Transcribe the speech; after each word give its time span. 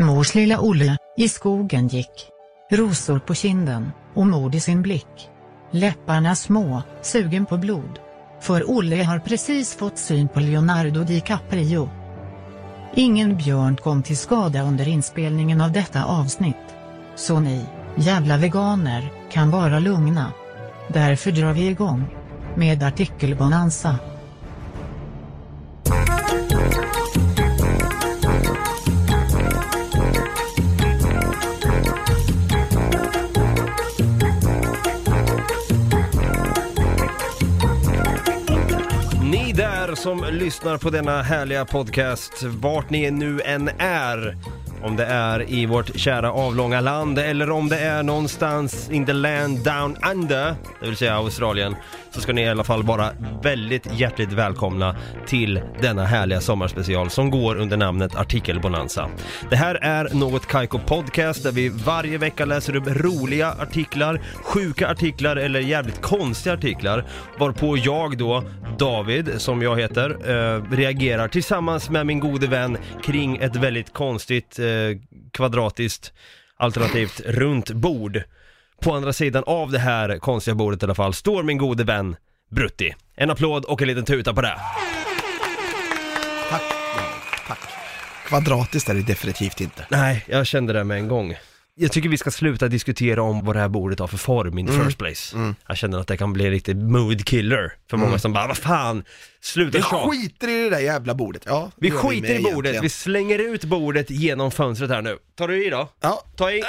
Mors 0.00 0.34
lilla 0.34 0.60
Olle, 0.60 0.96
i 1.16 1.28
skogen 1.28 1.88
gick. 1.88 2.28
Rosor 2.70 3.18
på 3.18 3.34
kinden, 3.34 3.92
och 4.14 4.26
mod 4.26 4.54
i 4.54 4.60
sin 4.60 4.82
blick. 4.82 5.28
Läpparna 5.70 6.34
små, 6.34 6.82
sugen 7.02 7.46
på 7.46 7.56
blod. 7.56 7.98
För 8.40 8.70
Olle 8.70 9.02
har 9.02 9.18
precis 9.18 9.74
fått 9.74 9.98
syn 9.98 10.28
på 10.28 10.40
Leonardo 10.40 11.04
DiCaprio. 11.04 11.90
Ingen 12.94 13.36
björn 13.36 13.76
kom 13.76 14.02
till 14.02 14.16
skada 14.16 14.62
under 14.62 14.88
inspelningen 14.88 15.60
av 15.60 15.72
detta 15.72 16.04
avsnitt. 16.04 16.76
Så 17.16 17.40
ni, 17.40 17.64
jävla 17.96 18.36
veganer, 18.36 19.12
kan 19.32 19.50
vara 19.50 19.78
lugna. 19.78 20.32
Därför 20.88 21.30
drar 21.30 21.52
vi 21.52 21.66
igång. 21.66 22.04
Med 22.56 22.82
artikelbonanza. 22.82 23.98
Som 39.98 40.24
lyssnar 40.30 40.78
på 40.78 40.90
denna 40.90 41.22
härliga 41.22 41.64
podcast, 41.64 42.42
vart 42.42 42.90
ni 42.90 43.10
nu 43.10 43.40
än 43.40 43.70
är, 43.78 44.36
om 44.82 44.96
det 44.96 45.06
är 45.06 45.50
i 45.50 45.66
vårt 45.66 45.98
kära 45.98 46.32
avlånga 46.32 46.80
land 46.80 47.18
eller 47.18 47.50
om 47.50 47.68
det 47.68 47.78
är 47.78 48.02
någonstans 48.02 48.90
in 48.90 49.06
the 49.06 49.12
land 49.12 49.64
down 49.64 49.96
under, 50.12 50.54
det 50.80 50.86
vill 50.86 50.96
säga 50.96 51.14
Australien, 51.14 51.76
så 52.10 52.20
ska 52.20 52.32
ni 52.32 52.42
i 52.42 52.48
alla 52.48 52.64
fall 52.64 52.82
vara 52.82 53.10
väldigt 53.42 53.86
hjärtligt 53.92 54.32
välkomna 54.32 54.96
till 55.26 55.60
denna 55.80 56.04
härliga 56.04 56.40
sommarspecial 56.40 57.10
som 57.10 57.30
går 57.30 57.56
under 57.56 57.76
namnet 57.76 58.16
Artikelbonanza. 58.16 59.08
Det 59.50 59.56
här 59.56 59.74
är 59.74 60.14
Något 60.14 60.46
Kaiko 60.46 60.78
Podcast 60.78 61.42
där 61.42 61.52
vi 61.52 61.68
varje 61.68 62.18
vecka 62.18 62.44
läser 62.44 62.76
upp 62.76 62.86
roliga 62.86 63.50
artiklar, 63.50 64.20
sjuka 64.42 64.88
artiklar 64.88 65.36
eller 65.36 65.60
jävligt 65.60 66.02
konstiga 66.02 66.54
artiklar 66.54 67.04
varpå 67.38 67.76
jag 67.76 68.18
då, 68.18 68.44
David, 68.78 69.30
som 69.36 69.62
jag 69.62 69.80
heter, 69.80 70.10
eh, 70.10 70.62
reagerar 70.76 71.28
tillsammans 71.28 71.90
med 71.90 72.06
min 72.06 72.20
gode 72.20 72.46
vän 72.46 72.76
kring 73.02 73.36
ett 73.36 73.56
väldigt 73.56 73.92
konstigt, 73.92 74.58
eh, 74.58 74.67
kvadratiskt, 75.32 76.12
alternativt 76.56 77.20
runt 77.20 77.70
bord. 77.70 78.22
På 78.80 78.94
andra 78.94 79.12
sidan 79.12 79.44
av 79.46 79.70
det 79.70 79.78
här 79.78 80.18
konstiga 80.18 80.54
bordet 80.54 80.82
i 80.82 80.86
alla 80.86 80.94
fall 80.94 81.14
står 81.14 81.42
min 81.42 81.58
gode 81.58 81.84
vän 81.84 82.16
Brutti. 82.50 82.94
En 83.16 83.30
applåd 83.30 83.64
och 83.64 83.82
en 83.82 83.88
liten 83.88 84.04
tuta 84.04 84.34
på 84.34 84.40
det. 84.40 84.58
Tack. 86.50 86.62
Tack. 87.46 87.58
Kvadratiskt 88.26 88.88
är 88.88 88.94
det 88.94 89.02
definitivt 89.02 89.60
inte. 89.60 89.86
Nej, 89.90 90.24
jag 90.28 90.46
kände 90.46 90.72
det 90.72 90.84
med 90.84 90.98
en 90.98 91.08
gång. 91.08 91.34
Jag 91.80 91.92
tycker 91.92 92.08
vi 92.08 92.18
ska 92.18 92.30
sluta 92.30 92.68
diskutera 92.68 93.22
om 93.22 93.44
vad 93.44 93.56
det 93.56 93.60
här 93.60 93.68
bordet 93.68 93.98
har 93.98 94.06
för 94.06 94.16
form 94.16 94.58
in 94.58 94.66
the 94.66 94.72
first 94.72 94.98
place. 94.98 95.54
Jag 95.68 95.76
känner 95.76 95.98
att 95.98 96.06
det 96.08 96.16
kan 96.16 96.32
bli 96.32 96.44
en 96.44 96.50
riktig 96.50 96.76
mood 96.76 97.24
killer 97.24 97.72
för 97.90 97.96
många 97.96 98.18
som 98.18 98.32
bara, 98.32 98.46
vad 98.46 98.56
fan, 98.56 99.04
sluta 99.40 99.78
Vi 99.78 99.82
tjata. 99.84 100.10
skiter 100.10 100.48
i 100.48 100.62
det 100.64 100.70
där 100.70 100.78
jävla 100.80 101.14
bordet. 101.14 101.42
Ja, 101.46 101.70
det 101.76 101.86
Vi 101.86 101.88
gör 101.88 101.96
skiter 101.98 102.28
i 102.30 102.42
med 102.42 102.42
bordet, 102.54 102.64
vi 102.70 102.74
egentligen. 102.74 102.90
slänger 102.90 103.38
ut 103.38 103.64
bordet 103.64 104.10
genom 104.10 104.50
fönstret 104.50 104.90
här 104.90 105.02
nu. 105.02 105.18
Tar 105.36 105.48
du 105.48 105.66
i 105.66 105.70
då? 105.70 105.88
Ja. 106.00 106.24
Ta 106.36 106.50
i. 106.52 106.62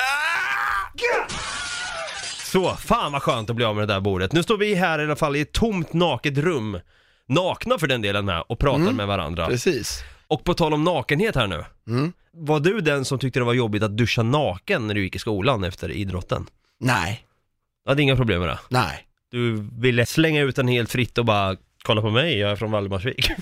Så, 2.44 2.76
fan 2.76 3.12
vad 3.12 3.22
skönt 3.24 3.50
att 3.50 3.56
bli 3.56 3.66
av 3.66 3.76
med 3.76 3.88
det 3.88 3.94
där 3.94 4.02
bordet. 4.02 4.34
Nu 4.34 4.44
står 4.44 4.58
vi 4.58 4.76
här 4.76 5.00
i 5.00 5.04
alla 5.04 5.16
fall 5.16 5.36
i 5.36 5.42
ett 5.42 5.52
tomt 5.52 5.94
naket 5.94 6.38
rum, 6.38 6.80
nakna 7.28 7.78
för 7.80 7.88
den 7.88 8.02
delen 8.02 8.26
med, 8.26 8.44
och 8.48 8.60
pratar 8.60 8.92
med 8.92 9.08
varandra. 9.08 9.48
Precis. 9.48 10.04
Och 10.30 10.44
på 10.44 10.54
tal 10.54 10.74
om 10.74 10.84
nakenhet 10.84 11.36
här 11.36 11.48
nu. 11.48 11.66
Mm. 11.88 12.14
Var 12.34 12.60
du 12.60 12.82
den 12.82 13.06
som 13.06 13.20
tyckte 13.20 13.40
det 13.40 13.44
var 13.46 13.54
jobbigt 13.54 13.84
att 13.84 13.98
duscha 13.98 14.24
naken 14.24 14.88
när 14.88 14.94
du 14.94 15.04
gick 15.04 15.16
i 15.16 15.20
skolan 15.20 15.64
efter 15.64 15.92
idrotten? 15.92 16.46
Nej, 16.80 17.24
Du 17.86 17.92
hade 17.92 18.02
inga 18.02 18.16
problem 18.16 18.40
med 18.40 18.50
det? 18.50 18.60
nej. 18.70 19.06
Du 19.32 19.70
ville 19.80 20.06
slänga 20.06 20.42
ut 20.42 20.56
den 20.56 20.68
helt 20.68 20.92
fritt 20.92 21.18
och 21.18 21.26
bara 21.26 21.56
Kolla 21.84 22.02
på 22.02 22.10
mig, 22.10 22.38
jag 22.38 22.52
är 22.52 22.56
från 22.56 22.72
Valdemarsvik. 22.72 23.32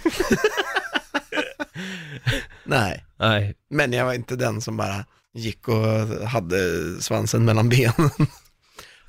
Nej. 2.64 3.06
Nej, 3.19 3.56
Men 3.69 3.94
jag 3.94 4.06
var 4.06 4.14
inte 4.14 4.36
den 4.36 4.62
som 4.62 4.78
bara 4.78 5.06
gick 5.34 5.68
och 5.68 5.86
hade 6.28 6.58
svansen 7.02 7.46
mellan 7.46 7.69
benen. 7.69 8.09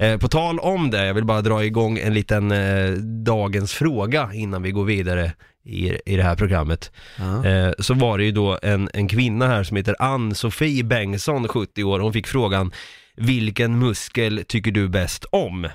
Eh, 0.01 0.19
på 0.19 0.29
tal 0.29 0.59
om 0.59 0.91
det, 0.91 1.07
jag 1.07 1.15
vill 1.15 1.25
bara 1.25 1.43
dra 1.43 1.65
igång 1.65 1.99
en 1.99 2.15
liten 2.15 2.53
eh, 2.53 2.91
dagens 3.25 3.73
fråga 3.73 4.31
innan 4.35 4.63
vi 4.63 4.71
går 4.71 4.85
vidare 4.85 5.33
i, 5.69 5.99
i 6.07 6.17
det 6.17 6.23
här 6.23 6.37
programmet. 6.37 6.93
Ja. 7.17 7.47
Eh, 7.47 7.73
så 7.79 7.95
var 7.95 8.19
det 8.19 8.25
ju 8.25 8.33
då 8.33 8.59
en, 8.63 8.91
en 8.95 9.09
kvinna 9.09 9.47
här 9.47 9.65
som 9.65 9.77
heter 9.77 9.97
Ann-Sofie 9.99 10.85
Bengtsson, 10.85 11.49
70 11.49 11.85
år, 11.85 12.01
hon 12.01 12.13
fick 12.13 12.27
frågan 12.27 12.73
Vilken 13.17 13.79
muskel 13.79 14.45
tycker 14.49 14.71
du 14.71 14.89
bäst 14.89 15.25
om? 15.25 15.69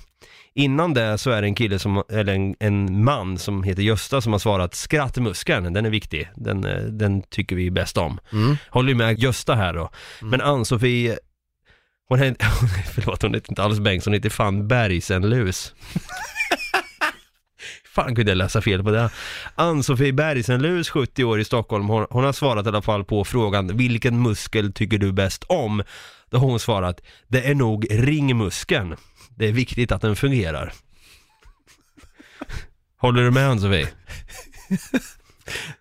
Innan 0.55 0.93
det 0.93 1.17
så 1.17 1.31
är 1.31 1.41
det 1.41 1.47
en 1.47 1.55
kille 1.55 1.79
som, 1.79 2.03
eller 2.09 2.33
en, 2.33 2.55
en 2.59 3.03
man 3.03 3.37
som 3.37 3.63
heter 3.63 3.83
Gösta 3.83 4.21
som 4.21 4.31
har 4.31 4.39
svarat 4.39 4.75
skrattmuskeln, 4.75 5.73
den 5.73 5.85
är 5.85 5.89
viktig, 5.89 6.29
den, 6.35 6.65
eh, 6.65 6.83
den 6.83 7.21
tycker 7.21 7.55
vi 7.55 7.71
bäst 7.71 7.97
om. 7.97 8.19
Mm. 8.31 8.57
Håller 8.69 8.95
med 8.95 9.19
Gösta 9.19 9.55
här 9.55 9.73
då. 9.73 9.89
Men 10.21 10.41
Ann-Sofie, 10.41 11.17
hon 12.07 12.19
heter, 12.19 12.47
förlåt 12.93 13.21
hon 13.21 13.33
heter 13.33 13.51
inte 13.51 13.63
alls 13.63 13.79
Bengtsson, 13.79 14.11
hon 14.11 14.17
heter 14.17 14.29
fan 14.29 14.67
Bergsenlus. 14.67 15.73
fan 17.93 18.15
kunde 18.15 18.31
jag 18.31 18.37
läsa 18.37 18.61
fel 18.61 18.83
på 18.83 18.91
det. 18.91 19.09
Ann-Sofie 19.55 20.13
Bergsenlus, 20.13 20.89
70 20.89 21.23
år 21.23 21.39
i 21.39 21.45
Stockholm, 21.45 21.87
hon, 21.87 22.07
hon 22.09 22.23
har 22.23 22.33
svarat 22.33 22.65
i 22.65 22.69
alla 22.69 22.81
fall 22.81 23.03
på 23.03 23.25
frågan 23.25 23.77
vilken 23.77 24.21
muskel 24.21 24.73
tycker 24.73 24.97
du 24.97 25.11
bäst 25.11 25.43
om? 25.43 25.83
Då 26.29 26.37
har 26.37 26.47
hon 26.47 26.59
svarat, 26.59 27.01
det 27.27 27.49
är 27.49 27.55
nog 27.55 27.87
ringmuskeln. 27.89 28.95
Det 29.35 29.47
är 29.47 29.51
viktigt 29.51 29.91
att 29.91 30.01
den 30.01 30.15
fungerar. 30.15 30.73
Håller 32.97 33.23
du 33.23 33.31
med 33.31 33.49
Ann-Sofie? 33.49 33.87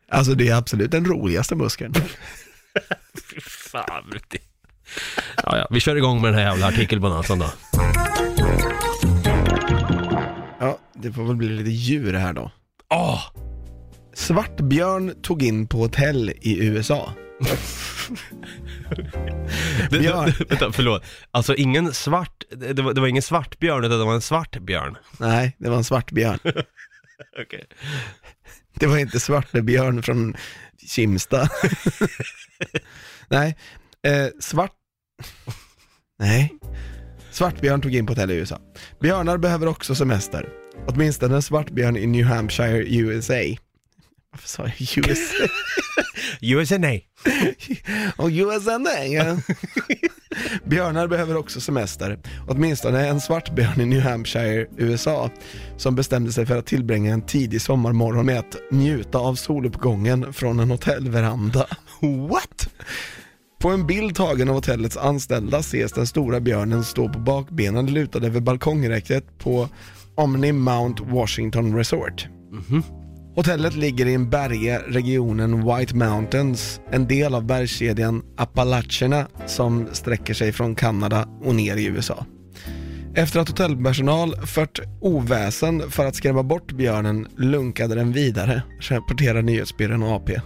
Alltså 0.09 0.35
det 0.35 0.49
är 0.49 0.55
absolut 0.55 0.91
den 0.91 1.05
roligaste 1.05 1.55
muskeln. 1.55 1.95
Fan 3.41 4.11
Brutti. 4.11 4.39
Ja, 5.37 5.59
ja, 5.59 5.67
vi 5.71 5.81
kör 5.81 5.97
igång 5.97 6.23
med 6.23 6.33
den 6.33 6.41
här 6.41 6.51
jävla 6.51 6.67
artikelbonanzan 6.67 7.39
då. 7.39 7.53
Det 10.95 11.13
får 11.13 11.25
väl 11.25 11.37
bli 11.37 11.49
lite 11.49 11.71
djur 11.71 12.15
här 12.15 12.33
då. 12.33 12.51
Åh! 12.91 13.23
Svartbjörn 14.15 15.23
tog 15.23 15.43
in 15.43 15.67
på 15.67 15.79
hotell 15.79 16.33
i 16.41 16.67
USA. 16.67 17.13
Björn. 19.91 20.33
vänta, 20.49 20.73
förlåt. 20.73 21.05
Alltså 21.31 21.55
ingen 21.55 21.93
svart, 21.93 22.45
det 22.51 22.83
var, 22.83 22.93
det 22.93 23.01
var 23.01 23.09
ingen 23.09 23.23
svartbjörn 23.23 23.85
utan 23.85 23.99
det 23.99 24.05
var 24.05 24.15
en 24.15 24.21
svartbjörn. 24.21 24.97
Nej, 25.19 25.57
det 25.59 25.71
var 25.71 25.77
en 25.77 25.85
svartbjörn. 25.85 26.39
Okej. 27.43 27.65
Det 28.75 28.87
var 28.87 28.99
inte 28.99 29.21
Svartebjörn 29.21 30.03
från 30.03 30.37
Kimsta. 30.89 31.49
Nej, 33.29 33.57
eh, 34.03 34.27
svart... 34.41 34.73
Nej. 36.19 36.53
Svartbjörn 37.31 37.81
tog 37.81 37.95
in 37.95 38.07
på 38.07 38.13
hotell 38.13 38.31
i 38.31 38.35
USA. 38.35 38.61
Björnar 39.01 39.39
behöver 39.39 39.67
också 39.67 39.95
semester. 39.95 40.62
Åtminstone 40.87 41.35
en 41.35 41.43
svartbjörn 41.43 41.97
i 41.97 42.07
New 42.07 42.25
Hampshire, 42.25 42.85
USA. 42.89 43.35
Varför 44.33 44.49
sa 44.49 44.63
jag 44.63 44.75
USA? 44.81 45.49
USA. 46.41 46.77
Och 48.17 48.29
USA, 48.29 48.81
ja. 49.05 49.37
Björnar 50.65 51.07
behöver 51.07 51.37
också 51.37 51.61
semester. 51.61 52.19
Åtminstone 52.49 53.09
en 53.09 53.21
svartbjörn 53.21 53.81
i 53.81 53.87
New 53.87 54.01
Hampshire, 54.01 54.67
USA, 54.77 55.31
som 55.77 55.95
bestämde 55.95 56.33
sig 56.33 56.47
för 56.47 56.57
att 56.57 56.67
tillbringa 56.67 57.13
en 57.13 57.27
tidig 57.27 57.63
sommarmorgon 57.63 58.27
med 58.27 58.39
att 58.39 58.57
njuta 58.71 59.19
av 59.19 59.35
soluppgången 59.35 60.33
från 60.33 60.61
en 60.61 60.71
hotellveranda. 60.71 61.67
What? 62.29 62.69
På 63.61 63.69
en 63.69 63.87
bild 63.87 64.17
tagen 64.17 64.49
av 64.49 64.55
hotellets 64.55 64.97
anställda 64.97 65.59
ses 65.59 65.93
den 65.93 66.07
stora 66.07 66.41
björnen 66.41 66.85
stå 66.85 67.09
på 67.09 67.19
bakbenen 67.19 67.87
lutad 67.87 68.27
över 68.27 68.41
balkongräcket 68.41 69.39
på 69.39 69.69
Omni 70.15 70.53
Mount 70.53 71.03
Washington 71.07 71.77
Resort. 71.77 72.29
Hotellet 73.35 73.75
ligger 73.75 74.07
i 74.07 74.15
en 74.15 74.31
berge, 74.31 74.79
regionen 74.79 75.65
White 75.67 75.97
Mountains, 75.97 76.81
en 76.91 77.07
del 77.09 77.35
av 77.35 77.47
bergskedjan 77.47 78.23
Appalacherna 78.37 79.27
som 79.47 79.87
sträcker 79.93 80.35
sig 80.35 80.53
från 80.53 80.75
Kanada 80.75 81.29
och 81.43 81.55
ner 81.55 81.77
i 81.77 81.87
USA. 81.87 82.27
Efter 83.15 83.41
att 83.41 83.49
hotellpersonal 83.49 84.37
fört 84.47 84.81
oväsen 85.01 85.91
för 85.91 86.07
att 86.07 86.15
skrämma 86.15 86.43
bort 86.43 86.73
björnen 86.73 87.29
lunkade 87.37 87.95
den 87.95 88.13
vidare, 88.13 88.63
rapporterar 88.81 89.43
nyhetsbyrån 89.43 90.03
AP. 90.03 90.41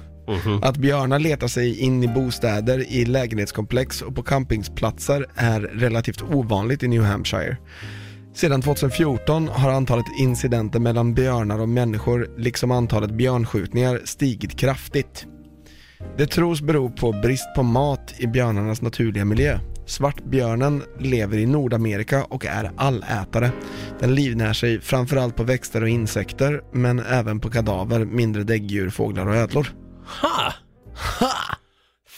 Att 0.62 0.76
björnar 0.76 1.18
letar 1.18 1.48
sig 1.48 1.80
in 1.80 2.02
i 2.02 2.08
bostäder, 2.08 2.92
i 2.92 3.04
lägenhetskomplex 3.04 4.02
och 4.02 4.14
på 4.14 4.22
campingsplatser 4.22 5.26
är 5.34 5.60
relativt 5.60 6.22
ovanligt 6.22 6.82
i 6.82 6.88
New 6.88 7.02
Hampshire. 7.02 7.56
Sedan 8.36 8.62
2014 8.62 9.48
har 9.48 9.70
antalet 9.70 10.06
incidenter 10.18 10.80
mellan 10.80 11.14
björnar 11.14 11.58
och 11.58 11.68
människor, 11.68 12.30
liksom 12.38 12.70
antalet 12.70 13.10
björnskjutningar, 13.10 14.00
stigit 14.04 14.58
kraftigt. 14.58 15.26
Det 16.18 16.26
tros 16.26 16.60
bero 16.60 16.90
på 16.90 17.12
brist 17.12 17.54
på 17.54 17.62
mat 17.62 18.14
i 18.18 18.26
björnarnas 18.26 18.82
naturliga 18.82 19.24
miljö. 19.24 19.58
Svartbjörnen 19.86 20.82
lever 20.98 21.38
i 21.38 21.46
Nordamerika 21.46 22.24
och 22.24 22.46
är 22.46 22.70
allätare. 22.76 23.50
Den 24.00 24.14
livnär 24.14 24.52
sig 24.52 24.80
framförallt 24.80 25.36
på 25.36 25.42
växter 25.42 25.82
och 25.82 25.88
insekter, 25.88 26.62
men 26.72 26.98
även 26.98 27.40
på 27.40 27.50
kadaver, 27.50 28.04
mindre 28.04 28.42
däggdjur, 28.42 28.90
fåglar 28.90 29.26
och 29.26 29.36
ödlor. 29.36 29.68
Ha! 30.20 30.52
Ha! 31.20 31.32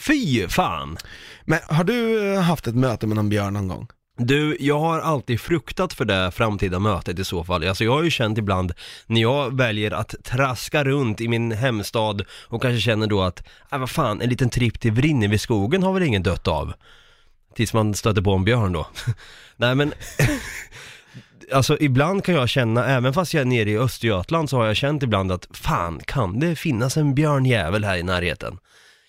Fy 0.07 0.47
fan! 0.47 0.97
Men 1.45 1.59
har 1.67 1.83
du 1.83 2.33
eh, 2.33 2.41
haft 2.41 2.67
ett 2.67 2.75
möte 2.75 3.07
med 3.07 3.15
någon 3.15 3.29
björn 3.29 3.53
någon 3.53 3.67
gång? 3.67 3.87
Du, 4.21 4.57
jag 4.59 4.79
har 4.79 4.99
alltid 4.99 5.41
fruktat 5.41 5.93
för 5.93 6.05
det 6.05 6.31
framtida 6.31 6.79
mötet 6.79 7.19
i 7.19 7.23
så 7.23 7.43
fall. 7.43 7.67
Alltså 7.67 7.83
jag 7.83 7.91
har 7.91 8.03
ju 8.03 8.11
känt 8.11 8.37
ibland 8.37 8.73
när 9.07 9.21
jag 9.21 9.57
väljer 9.57 9.91
att 9.91 10.15
traska 10.23 10.83
runt 10.83 11.21
i 11.21 11.27
min 11.27 11.51
hemstad 11.51 12.25
och 12.47 12.61
kanske 12.61 12.81
känner 12.81 13.07
då 13.07 13.21
att, 13.21 13.47
äh, 13.71 13.79
vad 13.79 13.89
fan, 13.89 14.21
en 14.21 14.29
liten 14.29 14.49
tripp 14.49 14.79
till 14.79 14.91
Vrinneviskogen 14.91 15.83
har 15.83 15.93
väl 15.93 16.03
ingen 16.03 16.23
dött 16.23 16.47
av? 16.47 16.73
Tills 17.55 17.73
man 17.73 17.93
stöter 17.93 18.21
på 18.21 18.33
en 18.33 18.43
björn 18.43 18.73
då. 18.73 18.87
Nej 19.55 19.75
men, 19.75 19.93
alltså 21.53 21.77
ibland 21.79 22.23
kan 22.23 22.35
jag 22.35 22.49
känna, 22.49 22.85
även 22.85 23.13
fast 23.13 23.33
jag 23.33 23.41
är 23.41 23.45
nere 23.45 23.69
i 23.69 23.77
Östergötland 23.77 24.49
så 24.49 24.57
har 24.57 24.65
jag 24.65 24.75
känt 24.75 25.03
ibland 25.03 25.31
att, 25.31 25.47
fan, 25.51 25.99
kan 26.05 26.39
det 26.39 26.55
finnas 26.55 26.97
en 26.97 27.15
björnjävel 27.15 27.83
här 27.83 27.97
i 27.97 28.03
närheten? 28.03 28.57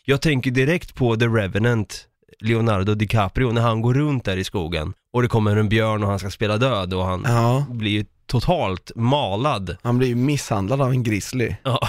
Jag 0.05 0.21
tänker 0.21 0.51
direkt 0.51 0.95
på 0.95 1.17
The 1.17 1.27
Revenant, 1.27 2.07
Leonardo 2.41 2.95
DiCaprio, 2.95 3.53
när 3.53 3.63
han 3.63 3.83
går 3.83 3.95
runt 3.95 4.25
där 4.25 4.37
i 4.37 4.45
skogen 4.45 4.95
och 5.13 5.23
det 5.23 5.29
kommer 5.29 5.57
en 5.57 5.69
björn 5.69 6.03
och 6.03 6.09
han 6.11 6.19
ska 6.19 6.31
spela 6.31 6.57
död 6.57 6.95
och 6.95 7.05
han 7.05 7.23
Ja. 7.27 7.67
blir 7.71 7.91
ju 7.91 8.05
totalt 8.27 8.93
malad. 8.95 9.77
Han 9.83 9.99
blir 9.99 10.09
ju 10.09 10.15
misshandlad 10.15 10.81
av 10.83 10.91
en 10.91 11.03
grizzly. 11.03 11.55
Ja, 11.63 11.81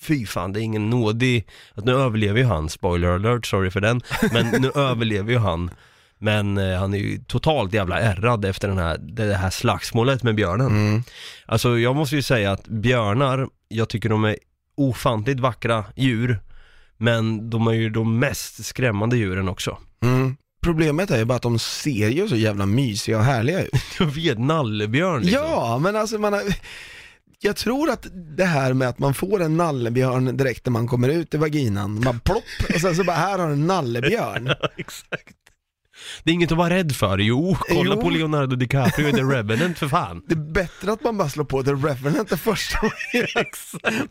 fy 0.00 0.26
fan, 0.26 0.52
det 0.52 0.60
är 0.60 0.62
ingen 0.62 0.90
nådig, 0.90 1.46
att 1.74 1.84
nu 1.84 1.92
överlever 1.92 2.38
ju 2.40 2.46
han, 2.46 2.68
spoiler 2.68 3.08
alert, 3.08 3.46
sorry 3.46 3.70
för 3.70 3.80
den, 3.80 4.00
men 4.32 4.46
nu 4.62 4.70
överlever 4.74 5.32
ju 5.32 5.38
han. 5.38 5.70
Men 6.22 6.58
eh, 6.58 6.78
han 6.78 6.94
är 6.94 6.98
ju 6.98 7.18
totalt 7.18 7.74
jävla 7.74 8.00
ärrad 8.00 8.44
efter 8.44 8.68
den 8.68 8.78
här, 8.78 8.98
det 8.98 9.34
här 9.34 9.50
slagsmålet 9.50 10.22
med 10.22 10.34
björnen. 10.34 10.66
Mm. 10.66 11.02
Alltså 11.46 11.78
jag 11.78 11.96
måste 11.96 12.16
ju 12.16 12.22
säga 12.22 12.52
att 12.52 12.68
björnar, 12.68 13.48
jag 13.68 13.88
tycker 13.88 14.08
de 14.08 14.24
är 14.24 14.36
ofantligt 14.76 15.40
vackra 15.40 15.84
djur, 15.96 16.40
men 16.96 17.50
de 17.50 17.66
är 17.66 17.72
ju 17.72 17.90
de 17.90 18.18
mest 18.18 18.64
skrämmande 18.64 19.16
djuren 19.16 19.48
också. 19.48 19.78
Mm. 20.02 20.36
Problemet 20.60 21.10
är 21.10 21.18
ju 21.18 21.24
bara 21.24 21.36
att 21.36 21.42
de 21.42 21.58
ser 21.58 22.08
ju 22.08 22.28
så 22.28 22.36
jävla 22.36 22.66
mysiga 22.66 23.18
och 23.18 23.24
härliga 23.24 23.62
ut. 23.62 23.72
Jag 23.98 24.06
vet, 24.06 24.38
nallebjörn 24.38 25.22
liksom. 25.22 25.44
Ja, 25.44 25.78
men 25.78 25.96
alltså 25.96 26.18
man 26.18 26.32
har, 26.32 26.42
jag 27.38 27.56
tror 27.56 27.90
att 27.90 28.06
det 28.36 28.44
här 28.44 28.72
med 28.72 28.88
att 28.88 28.98
man 28.98 29.14
får 29.14 29.42
en 29.42 29.56
nallebjörn 29.56 30.36
direkt 30.36 30.66
när 30.66 30.70
man 30.72 30.86
kommer 30.86 31.08
ut 31.08 31.34
i 31.34 31.36
vaginan, 31.36 32.04
man 32.04 32.20
plopp, 32.20 32.44
och 32.74 32.80
sen 32.80 32.96
så 32.96 33.04
bara 33.04 33.16
här 33.16 33.38
har 33.38 33.46
du 33.46 33.52
en 33.52 33.66
nallebjörn. 33.66 34.54
exakt. 34.76 35.36
Det 36.24 36.30
är 36.30 36.34
inget 36.34 36.52
att 36.52 36.58
vara 36.58 36.70
rädd 36.70 36.96
för, 36.96 37.18
jo, 37.18 37.56
kolla 37.60 37.94
Jo. 37.94 38.00
på 38.00 38.10
Leonardo 38.10 38.56
DiCaprio 38.56 39.08
i 39.08 39.12
The 39.12 39.22
Revenant 39.22 39.78
för 39.78 39.88
fan. 39.88 40.22
Det 40.28 40.34
är 40.34 40.52
bättre 40.52 40.92
att 40.92 41.04
man 41.04 41.18
bara 41.18 41.28
slår 41.28 41.44
på 41.44 41.62
The 41.62 41.70
Revenant 41.72 42.28
det 42.28 42.36
första 42.36 42.78
gör. 43.14 43.30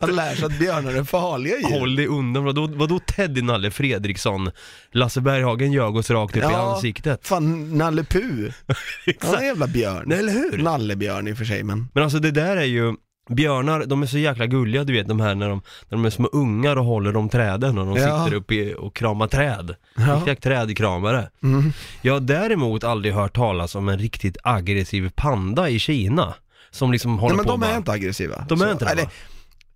Man 0.00 0.16
lär 0.16 0.34
sig 0.34 0.44
att 0.44 0.58
björnar 0.58 0.94
är 0.94 1.04
farliga 1.04 1.56
djur. 1.58 1.78
Håll 1.78 1.96
dig 1.96 2.06
undan, 2.06 2.44
vadå, 2.44 2.66
vadå 2.66 2.98
Teddy 2.98 3.42
Nalle 3.42 3.70
Fredriksson? 3.70 4.50
Lasse 4.92 5.20
Berghagen 5.20 5.72
ljög 5.72 5.96
oss 5.96 6.10
rakt 6.10 6.36
upp 6.36 6.42
i 6.42 6.46
ansiktet. 6.46 7.26
Fan, 7.26 7.78
Nalle 7.78 8.04
Puh. 8.04 8.50
Han 9.20 9.34
är 9.34 9.38
en 9.38 9.44
jävla 9.46 9.66
björn. 9.66 10.04
Nej, 10.06 10.18
eller 10.18 10.32
hur? 10.32 10.58
Nallebjörn 10.58 11.28
i 11.28 11.32
och 11.32 11.36
för 11.38 11.44
sig 11.44 11.62
men. 11.62 11.88
Men 11.94 12.02
alltså 12.04 12.18
det 12.18 12.30
där 12.30 12.56
är 12.56 12.64
ju, 12.64 12.94
björnar, 13.34 13.84
de 13.86 14.02
är 14.02 14.06
så 14.06 14.18
jäkla 14.18 14.46
gulliga 14.46 14.84
du 14.84 14.92
vet 14.92 15.08
de 15.08 15.20
här 15.20 15.34
när 15.34 15.48
de, 15.48 15.62
när 15.88 15.98
de 15.98 16.04
är 16.04 16.10
små 16.10 16.26
ungar 16.32 16.76
och 16.76 16.84
håller 16.84 17.16
om 17.16 17.28
träden 17.28 17.78
och 17.78 17.86
de 17.86 17.96
Ja. 17.96 18.24
sitter 18.24 18.36
uppe 18.36 18.54
i, 18.54 18.74
och 18.78 18.96
kramar 18.96 19.26
träd. 19.26 19.74
Ja. 19.96 20.14
Riktiga 20.16 20.34
trädkramare. 20.36 21.30
Mm. 21.42 21.72
Jag 22.02 22.12
har 22.12 22.20
däremot 22.20 22.84
aldrig 22.84 23.14
hört 23.14 23.36
talas 23.36 23.74
om 23.74 23.88
en 23.88 23.98
riktigt 23.98 24.36
aggressiv 24.44 25.10
panda 25.16 25.68
i 25.68 25.78
Kina. 25.78 26.34
Som 26.70 26.92
liksom 26.92 27.18
håller 27.18 27.34
Nej 27.34 27.36
men 27.36 27.44
på 27.44 27.50
de 27.52 27.60
bara- 27.60 27.70
är 27.70 27.76
inte 27.76 27.92
aggressiva. 27.92 28.44
De 28.48 28.60
är 28.62 28.72
inte 28.72 28.84
det, 28.84 28.90
eller? 28.90 29.08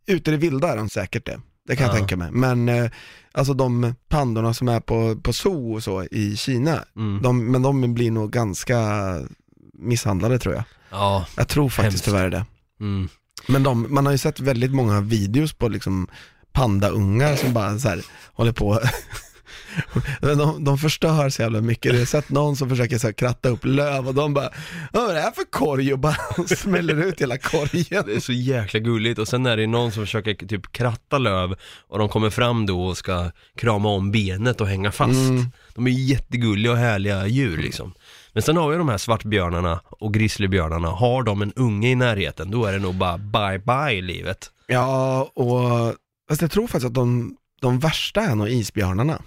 Ute 0.06 0.30
i 0.30 0.32
det 0.32 0.38
vilda 0.40 0.72
är 0.72 0.76
de 0.76 0.88
säkert 0.88 1.26
det. 1.26 1.40
Det 1.68 1.76
kan 1.76 1.86
jag 1.86 1.94
Ja. 1.94 1.98
tänka 1.98 2.16
mig. 2.16 2.30
Men 2.32 2.68
eh, 2.68 2.90
alltså 3.32 3.54
de 3.54 3.94
pandorna 4.08 4.54
som 4.54 4.68
är 4.68 4.80
på, 4.80 5.16
på 5.22 5.32
zoo 5.32 5.74
och 5.74 5.82
så 5.82 6.04
i 6.04 6.36
Kina, 6.36 6.84
Mm. 6.96 7.22
de, 7.22 7.50
men 7.52 7.62
de 7.62 7.94
blir 7.94 8.10
nog 8.10 8.30
ganska 8.32 8.78
misshandlade 9.78 10.38
tror 10.38 10.54
jag. 10.54 10.64
Ja, 10.90 11.26
Jag 11.36 11.48
tror 11.48 11.68
faktiskt 11.68 11.92
Hemskt. 11.92 12.04
tyvärr 12.04 12.30
det. 12.30 12.44
mm. 12.80 13.08
Men 13.46 13.62
de, 13.62 13.94
man 13.94 14.06
har 14.06 14.12
ju 14.12 14.19
sett 14.19 14.41
väldigt 14.41 14.73
många 14.73 15.00
videos 15.00 15.52
på 15.52 15.69
liksom 15.69 16.08
pandaungar 16.52 17.37
som 17.37 17.52
bara 17.52 17.79
så 17.79 17.88
här, 17.88 18.02
håller 18.35 18.52
på 18.52 18.81
de, 20.20 20.64
de 20.64 20.79
förstör 20.79 21.31
så 21.31 21.43
jävla 21.43 21.61
mycket. 21.61 21.93
Jag 21.93 21.99
har 21.99 22.06
sett 22.06 22.29
någon 22.29 22.56
som 22.56 22.69
försöker 22.69 22.99
så 22.99 23.06
här, 23.06 23.12
kratta 23.12 23.49
upp 23.49 23.64
löv 23.64 24.08
och 24.08 24.14
de 24.14 24.35
bara 24.35 24.50
Vad 24.93 25.11
är 25.11 25.14
det 25.14 25.20
här 25.20 25.31
för 25.31 25.44
korg? 25.50 25.93
Och 25.93 25.99
bara 25.99 26.17
smäller 26.56 27.06
ut 27.06 27.20
hela 27.20 27.38
korgen. 27.38 28.05
Det 28.06 28.14
är 28.14 28.20
så 28.20 28.32
jäkla 28.32 28.81
gulligt 28.81 29.19
och 29.19 29.29
sen 29.29 29.46
är 29.46 29.56
det 29.56 29.67
någon 29.67 29.93
som 29.93 30.02
försöker 30.02 30.35
typ 30.35 30.73
kratta 30.73 31.19
löv 31.19 31.55
och 31.88 31.99
de 31.99 32.08
kommer 32.08 32.31
fram 32.31 32.67
då 32.67 32.85
och 32.85 32.96
ska 32.96 33.31
krama 33.56 33.88
om 33.88 34.11
benet 34.11 34.61
och 34.61 34.67
hänga 34.67 34.93
fast. 34.93 35.14
Mm. 35.14 35.46
De 35.75 35.87
är 35.87 35.91
jättegulliga 35.91 36.73
och 36.73 36.79
härliga 36.79 37.26
djur 37.26 37.56
liksom. 37.56 37.94
Men 38.34 38.42
sen 38.42 38.56
har 38.56 38.70
vi 38.70 38.76
de 38.76 38.88
här 38.88 38.98
svartbjörnarna 38.98 39.81
och 39.90 40.14
grizzlybjörnarna, 40.14 40.88
har 40.88 41.22
de 41.22 41.42
en 41.42 41.52
unge 41.52 41.88
i 41.88 41.94
närheten 41.94 42.50
då 42.50 42.64
är 42.64 42.72
det 42.72 42.78
nog 42.78 42.94
bara 42.94 43.19
bye 43.19 43.58
bye 43.58 44.02
livet. 44.02 44.50
Ja, 44.66 45.22
och 45.34 45.94
fast 46.28 46.40
jag 46.42 46.50
tror 46.50 46.66
faktiskt 46.66 46.86
att 46.86 46.94
de, 46.94 47.36
de 47.60 47.78
värsta 47.78 48.20
är 48.20 48.34
nog 48.34 48.48
isbjörnarna. 48.48 49.22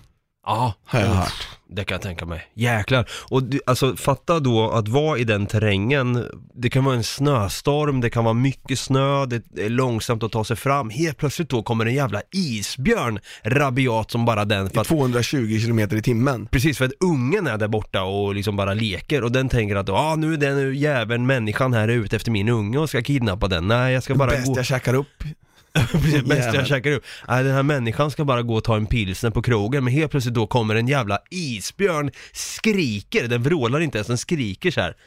Ja, 0.46 0.74
Har 0.86 1.00
jag 1.00 1.08
hört. 1.08 1.48
Det 1.70 1.84
kan 1.84 1.96
jag 1.96 2.02
tänka 2.02 2.26
mig. 2.26 2.48
Jäklar. 2.54 3.10
Och 3.30 3.44
du, 3.44 3.60
alltså 3.66 3.96
fatta 3.96 4.40
då 4.40 4.72
att 4.72 4.88
vara 4.88 5.18
i 5.18 5.24
den 5.24 5.46
terrängen, 5.46 6.26
det 6.54 6.70
kan 6.70 6.84
vara 6.84 6.96
en 6.96 7.04
snöstorm, 7.04 8.02
det 8.02 8.10
kan 8.10 8.24
vara 8.24 8.34
mycket 8.34 8.80
snö, 8.80 9.26
det 9.26 9.62
är 9.62 9.70
långsamt 9.70 10.24
att 10.24 10.32
ta 10.32 10.44
sig 10.44 10.56
fram. 10.56 10.90
Helt 10.90 11.18
plötsligt 11.18 11.50
då 11.50 11.64
kommer 11.64 11.86
en 11.86 11.94
jävla 11.94 12.22
isbjörn 12.32 13.20
rabiat 13.44 14.12
som 14.12 14.26
bara 14.26 14.46
den 14.46 14.70
för 14.70 14.78
I 14.78 14.80
att 14.80 14.88
220 14.88 15.60
km 15.66 15.80
i 15.80 16.02
timmen. 16.02 16.48
Precis, 16.48 16.78
för 16.78 16.86
att 16.86 16.94
ungen 17.00 17.48
är 17.48 17.58
där 17.58 17.68
borta 17.68 18.04
och 18.04 18.36
liksom 18.36 18.56
bara 18.56 18.74
leker 18.74 19.24
och 19.24 19.32
den 19.32 19.50
tänker 19.50 19.76
att 19.76 19.90
ah, 19.90 20.16
nu 20.16 20.34
är 20.34 20.38
den 20.38 20.76
jäveln 20.76 21.26
människan 21.26 21.74
här 21.74 21.88
ute 21.88 22.16
efter 22.16 22.32
min 22.32 22.50
unge 22.50 22.78
och 22.78 22.90
ska 22.90 23.02
kidnappa 23.02 23.48
den. 23.48 23.68
Nej, 23.68 23.94
jag 23.94 24.04
ska 24.04 24.16
bara 24.16 24.32
Bäst 24.32 24.48
gå... 24.48 24.58
jag 24.58 24.66
käkar 24.66 24.94
upp. 24.94 25.24
Precis, 25.92 26.24
bäst 26.24 26.54
jag 26.54 26.68
käkar 26.68 26.92
upp. 26.92 27.04
Nej, 27.28 27.44
den 27.44 27.54
här 27.54 27.64
människan 27.64 28.12
ska 28.12 28.26
bara 28.26 28.42
gå 28.42 28.56
och 28.56 28.64
ta 28.64 28.76
en 28.76 28.86
pilsner 28.86 29.30
på 29.30 29.42
krogen, 29.42 29.84
men 29.84 29.94
helt 29.94 30.12
plötsligt 30.12 30.34
då 30.34 30.48
kommer 30.48 30.76
en 30.76 30.88
jävla 30.88 31.20
isbjörn, 31.32 32.12
skriker, 32.34 33.28
den 33.28 33.44
vrålar 33.44 33.80
inte 33.80 33.98
ens, 33.98 34.08
den 34.08 34.18
skriker 34.18 34.72
så 34.72 34.82
här. 34.82 34.94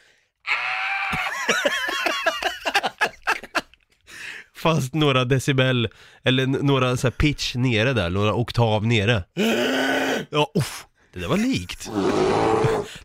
Fast 4.57 4.95
några 4.95 5.25
decibel, 5.25 5.89
eller 6.25 6.43
n- 6.43 6.59
några 6.63 6.97
så 6.97 7.07
här 7.07 7.13
pitch 7.13 7.55
nere 7.55 7.93
där, 7.93 8.11
några 8.11 8.35
oktav 8.35 8.87
nere. 8.87 9.25
Ja, 10.31 10.53
uff, 10.59 10.85
det 11.15 11.21
där 11.21 11.29
var 11.29 11.37
likt. 11.37 11.91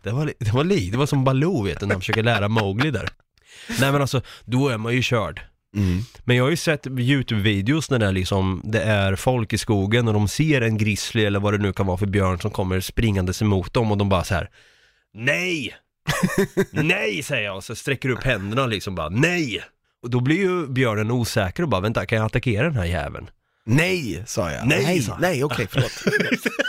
Det 0.02 0.10
var, 0.12 0.24
li- 0.26 0.34
det 0.38 0.52
var 0.52 0.64
likt, 0.64 0.92
det 0.92 0.98
var 0.98 1.06
som 1.06 1.24
Baloo 1.24 1.62
vet 1.62 1.80
du, 1.80 1.86
när 1.86 1.94
han 1.94 2.00
försöker 2.00 2.22
lära 2.22 2.48
Mowgli 2.48 2.90
där. 2.90 3.08
Nej 3.80 3.92
men 3.92 4.00
alltså, 4.00 4.22
då 4.44 4.68
är 4.68 4.76
man 4.78 4.94
ju 4.94 5.02
körd. 5.02 5.40
Mm. 5.74 6.02
Men 6.24 6.36
jag 6.36 6.44
har 6.44 6.50
ju 6.50 6.56
sett 6.56 6.86
YouTube-videos 6.86 7.90
när 7.90 7.98
det 7.98 8.06
är 8.06 8.12
liksom, 8.12 8.62
det 8.64 8.82
är 8.82 9.16
folk 9.16 9.52
i 9.52 9.58
skogen 9.58 10.08
och 10.08 10.14
de 10.14 10.28
ser 10.28 10.60
en 10.60 10.78
grizzly 10.78 11.24
eller 11.24 11.40
vad 11.40 11.54
det 11.54 11.58
nu 11.58 11.72
kan 11.72 11.86
vara 11.86 11.98
för 11.98 12.06
björn 12.06 12.40
som 12.40 12.50
kommer 12.50 12.80
springandes 12.80 13.42
emot 13.42 13.72
dem 13.74 13.92
och 13.92 13.98
de 13.98 14.08
bara 14.08 14.24
så 14.24 14.34
här. 14.34 14.50
Nej! 15.14 15.74
nej 16.70 17.22
säger 17.22 17.44
jag 17.44 17.56
och 17.56 17.64
så 17.64 17.74
sträcker 17.74 18.08
upp 18.08 18.24
händerna 18.24 18.66
liksom 18.66 18.94
bara, 18.94 19.08
nej! 19.08 19.64
Och 20.02 20.10
då 20.10 20.20
blir 20.20 20.36
ju 20.36 20.66
björnen 20.66 21.10
osäker 21.10 21.62
och 21.62 21.68
bara, 21.68 21.80
vänta 21.80 22.06
kan 22.06 22.18
jag 22.18 22.26
attackera 22.26 22.64
den 22.64 22.76
här 22.76 22.84
jäveln? 22.84 23.30
Nej, 23.64 24.22
sa 24.26 24.52
jag. 24.52 24.66
Nej, 24.66 24.84
nej, 24.84 25.08
nej 25.20 25.44
okej, 25.44 25.66
förlåt. 25.70 25.92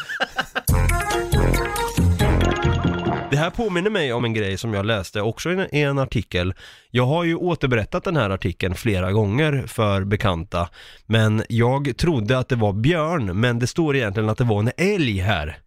Det 3.38 3.42
här 3.42 3.50
påminner 3.50 3.90
mig 3.90 4.14
om 4.14 4.26
en 4.26 4.34
grej 4.34 4.58
som 4.58 4.74
jag 4.74 4.86
läste 4.86 5.22
också 5.22 5.50
i 5.52 5.54
en, 5.54 5.76
i 5.76 5.82
en 5.82 6.00
artikel. 6.00 6.54
Jag 6.92 7.06
har 7.06 7.24
ju 7.24 7.36
återberättat 7.36 8.04
den 8.04 8.18
här 8.18 8.30
artikeln 8.30 8.76
flera 8.76 9.12
gånger 9.12 9.64
för 9.68 10.04
bekanta, 10.04 10.70
men 11.06 11.44
jag 11.50 11.98
trodde 11.98 12.38
att 12.38 12.50
det 12.50 12.56
var 12.56 12.74
björn, 12.74 13.40
men 13.40 13.60
det 13.60 13.68
står 13.68 13.96
egentligen 13.96 14.30
att 14.30 14.38
det 14.38 14.44
var 14.44 14.60
en 14.60 14.72
älg 14.78 15.18
här. 15.20 15.58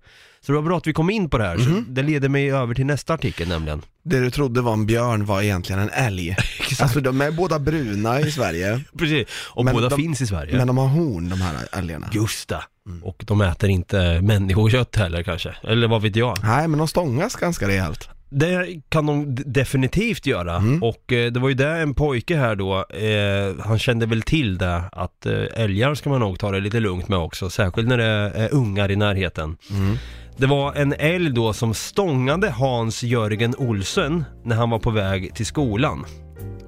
Så 0.40 0.52
det 0.52 0.56
var 0.58 0.62
bra 0.62 0.76
att 0.76 0.86
vi 0.86 0.92
kom 0.92 1.10
in 1.10 1.30
på 1.30 1.38
det 1.38 1.44
här, 1.44 1.58
så 1.58 1.70
det 1.88 2.02
leder 2.02 2.28
mig 2.28 2.52
över 2.52 2.74
till 2.74 2.86
nästa 2.86 3.14
artikel 3.14 3.48
nämligen. 3.48 3.82
Det 4.02 4.20
du 4.20 4.30
trodde 4.30 4.60
var 4.60 4.72
en 4.72 4.86
björn 4.86 5.24
var 5.24 5.42
egentligen 5.42 5.80
en 5.80 5.90
älg. 5.90 6.36
Alltså 6.80 7.00
de 7.00 7.20
är 7.20 7.30
båda 7.30 7.58
bruna 7.58 8.20
i 8.20 8.30
Sverige, 8.32 8.80
Precis, 8.98 9.28
och 9.48 9.64
Men 9.64 9.74
båda 9.74 9.88
de- 9.88 9.96
finns 9.96 10.20
i 10.20 10.26
Sverige. 10.26 10.56
men 10.56 10.66
de 10.66 10.78
har 10.78 10.86
horn 10.86 11.28
de 11.28 11.40
här 11.40 11.56
älgarna. 11.72 12.08
Just 12.12 12.48
det. 12.48 12.62
Och 13.02 13.22
de 13.26 13.40
äter 13.40 13.70
inte 13.70 14.20
människokött 14.22 14.96
heller 14.96 15.22
kanske, 15.22 15.54
eller 15.62 15.88
vad 15.88 16.02
vet 16.02 16.16
jag. 16.16 16.36
Nej, 16.42 16.68
men 16.68 16.78
de 16.78 16.88
stångas 16.88 17.36
ganska 17.36 17.68
rejält. 17.68 18.08
Det 18.32 18.66
kan 18.88 19.06
de 19.06 19.34
d- 19.34 19.42
definitivt 19.46 20.26
göra 20.26 20.56
Mm. 20.56 20.82
och 20.82 21.12
eh, 21.12 21.32
det 21.32 21.40
var 21.40 21.48
ju 21.48 21.54
det 21.54 21.68
en 21.68 21.94
pojke 21.94 22.36
här 22.36 22.56
då, 22.56 22.76
eh, 22.90 23.66
han 23.66 23.78
kände 23.78 24.06
väl 24.06 24.22
till 24.22 24.58
det 24.58 24.82
att 24.92 25.26
eh, 25.26 25.44
älgar 25.54 25.94
ska 25.94 26.10
man 26.10 26.20
nog 26.20 26.38
ta 26.38 26.50
det 26.50 26.60
lite 26.60 26.80
lugnt 26.80 27.08
med 27.08 27.18
också, 27.18 27.50
särskilt 27.50 27.88
när 27.88 27.98
det 27.98 28.04
är 28.34 28.54
ungar 28.54 28.90
i 28.90 28.96
närheten. 28.96 29.56
Mm. 29.70 29.96
Det 30.36 30.46
var 30.46 30.74
en 30.74 30.92
älg 30.98 31.30
då 31.32 31.52
som 31.52 31.74
stångade 31.74 32.50
Hans-Jörgen 32.50 33.54
Olsen 33.58 34.24
när 34.44 34.56
han 34.56 34.70
var 34.70 34.78
på 34.78 34.90
väg 34.90 35.34
till 35.34 35.46
skolan. 35.46 36.04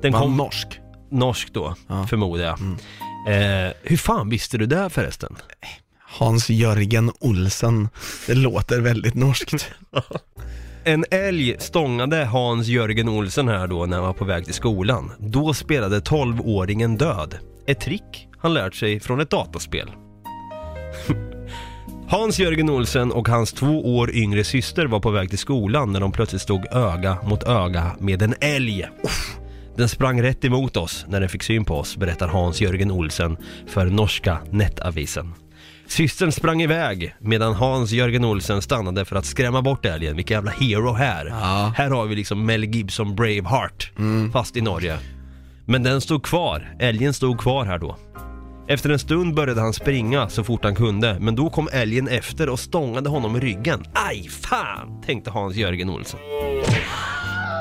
Den 0.02 0.12
Var 0.12 0.20
kom 0.20 0.36
norsk? 0.36 0.80
norsk 1.10 1.48
då, 1.52 1.74
Ja. 1.88 2.06
förmodar 2.06 2.44
jag. 2.44 2.58
Mm. 2.60 2.76
Eh, 3.66 3.72
hur 3.82 3.96
fan 3.96 4.28
visste 4.28 4.58
du 4.58 4.66
det 4.66 4.90
förresten? 4.90 5.36
Hans-Jörgen 6.12 7.12
Olsen. 7.20 7.88
Det 8.26 8.34
låter 8.34 8.80
väldigt 8.80 9.14
norskt. 9.14 9.70
En 10.84 11.04
älg 11.10 11.56
stångade 11.58 12.24
Hans-Jörgen 12.24 13.08
Olsen 13.08 13.48
här 13.48 13.66
då 13.66 13.86
när 13.86 13.96
han 13.96 14.06
var 14.06 14.12
på 14.12 14.24
väg 14.24 14.44
till 14.44 14.54
skolan. 14.54 15.12
Då 15.18 15.54
spelade 15.54 16.00
12-åringen 16.00 16.98
död. 16.98 17.38
Ett 17.66 17.80
trick 17.80 18.28
han 18.38 18.54
lärt 18.54 18.74
sig 18.74 19.00
från 19.00 19.20
ett 19.20 19.30
dataspel. 19.30 19.90
Hans-Jörgen 22.08 22.70
Olsen 22.70 23.12
och 23.12 23.28
hans 23.28 23.52
två 23.52 23.96
år 23.98 24.10
yngre 24.10 24.44
syster 24.44 24.86
var 24.86 25.00
på 25.00 25.10
väg 25.10 25.28
till 25.28 25.38
skolan 25.38 25.92
när 25.92 26.00
de 26.00 26.12
plötsligt 26.12 26.42
stod 26.42 26.66
öga 26.72 27.18
mot 27.24 27.42
öga 27.42 27.96
med 27.98 28.22
en 28.22 28.34
älg. 28.40 28.88
Den 29.76 29.88
sprang 29.88 30.22
rätt 30.22 30.44
emot 30.44 30.76
oss 30.76 31.06
när 31.08 31.20
den 31.20 31.28
fick 31.28 31.42
syn 31.42 31.64
på 31.64 31.74
oss, 31.74 31.96
berättar 31.96 32.28
Hans-Jörgen 32.28 32.90
Olsen 32.90 33.36
för 33.66 33.86
norska 33.86 34.38
Nettavisen. 34.50 35.34
Systern 35.86 36.32
sprang 36.32 36.62
iväg 36.62 37.14
medan 37.20 37.54
Hans-Jörgen 37.54 38.24
Olsen 38.24 38.62
stannade 38.62 39.04
för 39.04 39.16
att 39.16 39.26
skrämma 39.26 39.62
bort 39.62 39.86
älgen. 39.86 40.16
Vilken 40.16 40.34
jävla 40.34 40.50
hero 40.50 40.92
här! 40.92 41.26
Ja. 41.26 41.72
Här 41.76 41.90
har 41.90 42.06
vi 42.06 42.14
liksom 42.14 42.46
Mel 42.46 42.64
Gibson 42.64 43.14
Braveheart, 43.14 43.92
fast 44.32 44.56
i 44.56 44.60
Norge. 44.60 44.98
Men 45.64 45.82
den 45.82 46.00
stod 46.00 46.22
kvar, 46.22 46.74
älgen 46.78 47.14
stod 47.14 47.40
kvar 47.40 47.64
här 47.64 47.78
då. 47.78 47.96
Efter 48.68 48.90
en 48.90 48.98
stund 48.98 49.34
började 49.34 49.60
han 49.60 49.72
springa 49.72 50.28
så 50.28 50.44
fort 50.44 50.64
han 50.64 50.74
kunde, 50.74 51.16
men 51.20 51.36
då 51.36 51.50
kom 51.50 51.68
älgen 51.72 52.08
efter 52.08 52.48
och 52.48 52.60
stångade 52.60 53.08
honom 53.08 53.36
i 53.36 53.40
ryggen. 53.40 53.84
Aj, 53.94 54.28
fan, 54.28 55.02
tänkte 55.06 55.30
Hans-Jörgen 55.30 55.90
Olsen. 55.90 56.20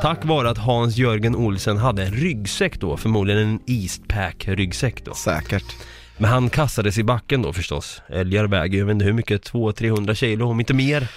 Tack 0.01 0.25
vare 0.25 0.50
att 0.50 0.58
Hans-Jörgen 0.58 1.36
Olsen 1.36 1.77
hade 1.77 2.03
en 2.03 2.12
ryggsäck 2.12 2.79
då, 2.79 2.98
förmodligen 2.98 3.41
en 3.41 3.60
Eastpack-ryggsäck 3.67 5.05
då. 5.05 5.13
Säkert. 5.13 5.75
Men 6.21 6.29
han 6.29 6.49
kastades 6.49 6.97
i 6.97 7.03
backen 7.03 7.41
då 7.41 7.53
förstås. 7.53 8.01
Älgar 8.09 8.47
väger 8.47 8.73
ju, 8.73 8.79
jag 8.79 8.85
vet 8.85 8.93
inte 8.93 9.05
hur 9.05 9.13
mycket, 9.13 9.51
200-300 9.51 10.13
kilo, 10.13 10.49
om 10.49 10.59
inte 10.59 10.73
mer. 10.73 11.07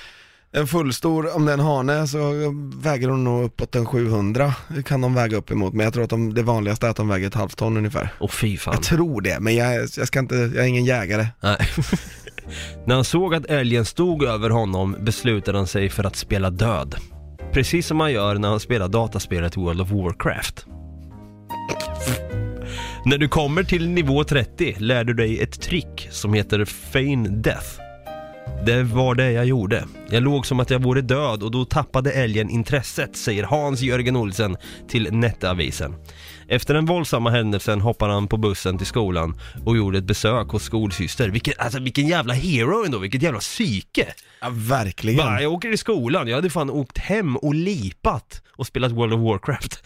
En 0.52 0.66
fullstor, 0.66 1.37
om 1.37 1.44
det 1.44 1.52
är 1.52 1.54
en 1.54 1.61
hane 1.61 2.06
så 2.08 2.18
väger 2.75 3.08
hon 3.08 3.25
nog 3.25 3.44
uppåt 3.44 3.75
en 3.75 3.87
700. 3.87 4.54
Det 4.68 4.82
kan 4.82 5.00
de 5.00 5.14
väga 5.14 5.37
upp 5.37 5.50
emot, 5.50 5.75
men 5.75 5.84
jag 5.84 5.94
tror 5.94 6.04
att 6.04 6.11
de, 6.11 6.34
det 6.34 6.42
vanligaste 6.42 6.87
är 6.87 6.90
att 6.90 6.96
de 6.96 7.08
väger 7.08 7.26
ett 7.26 7.34
halvt 7.34 7.56
ton 7.56 7.76
ungefär. 7.76 8.08
Och 8.18 8.32
fy 8.32 8.56
fan. 8.56 8.75
Jag 8.75 8.82
tror 8.82 9.20
det, 9.20 9.40
men 9.40 9.56
jag, 9.56 9.75
jag 9.96 10.06
ska 10.06 10.18
inte, 10.18 10.34
jag 10.34 10.56
är 10.56 10.68
ingen 10.68 10.84
jägare. 10.84 11.26
Nej. 11.40 11.58
När 12.87 12.94
han 12.94 13.04
såg 13.04 13.34
att 13.34 13.46
älgen 13.46 13.84
stod 13.84 14.25
över 14.25 14.50
honom 14.50 14.96
beslutade 15.00 15.58
han 15.58 15.66
sig 15.66 15.90
för 15.90 16.04
att 16.04 16.16
spela 16.16 16.50
död. 16.50 16.94
Precis 17.52 17.87
som 17.87 17.96
man 17.96 18.12
gör 18.12 18.34
när 18.34 18.49
han 18.49 18.61
spelar 18.61 18.88
dataspelet 18.88 19.56
World 19.56 19.80
of 19.80 19.90
Warcraft. 19.90 20.66
När 23.06 23.18
du 23.18 23.28
kommer 23.28 23.62
till 23.62 23.88
nivå 23.88 24.25
30 24.25 24.76
lär 24.78 25.04
du 25.04 25.14
dig 25.14 25.40
ett 25.40 25.61
trick 25.61 26.08
som 26.11 26.34
heter 26.34 26.64
Feign 26.64 27.42
Death. 27.42 27.66
Det 28.66 28.82
var 28.82 29.14
det 29.14 29.32
jag 29.32 29.44
gjorde. 29.44 29.84
Jag 30.11 30.23
låg 30.23 30.46
som 30.46 30.61
att 30.61 30.70
jag 30.70 30.82
vore 30.82 31.00
död 31.00 31.42
och 31.42 31.50
då 31.50 31.64
tappade 31.64 32.12
älgen 32.12 32.50
intresset, 32.50 33.16
säger 33.16 33.42
Hans-Jörgen 33.42 34.16
Olsen 34.16 34.56
till 34.88 35.12
Nettavisen. 35.12 35.94
Efter 36.49 36.75
den 36.75 36.87
våldsamma 36.87 37.30
händelsen 37.30 37.80
hoppade 37.80 38.12
han 38.12 38.28
på 38.28 38.37
bussen 38.37 38.78
till 38.78 38.87
skolan 38.87 39.40
och 39.64 39.76
gjorde 39.76 39.99
ett 39.99 40.04
besök 40.04 40.49
hos 40.49 40.62
skolsyster. 40.62 41.28
Vilken, 41.28 41.54
alltså 41.58 41.80
vilken 41.80 42.06
jävla 42.06 42.34
hero 42.34 42.84
ändå, 42.84 42.99
vilket 42.99 43.23
jävla 43.23 43.40
psyke! 43.40 44.14
Ja, 44.40 44.49
verkligen. 44.52 45.18
Bara, 45.18 45.42
jag 45.42 45.52
åker 45.52 45.68
till 45.68 45.78
skolan, 45.78 46.28
jag 46.28 46.37
hade 46.37 46.50
fan 46.50 46.70
åkt 46.70 46.99
hem 46.99 47.37
och 47.37 47.54
lipat 47.54 48.42
och 48.56 48.66
spelat 48.66 48.92
World 48.92 49.12
of 49.12 49.20
Warcraft. 49.20 49.84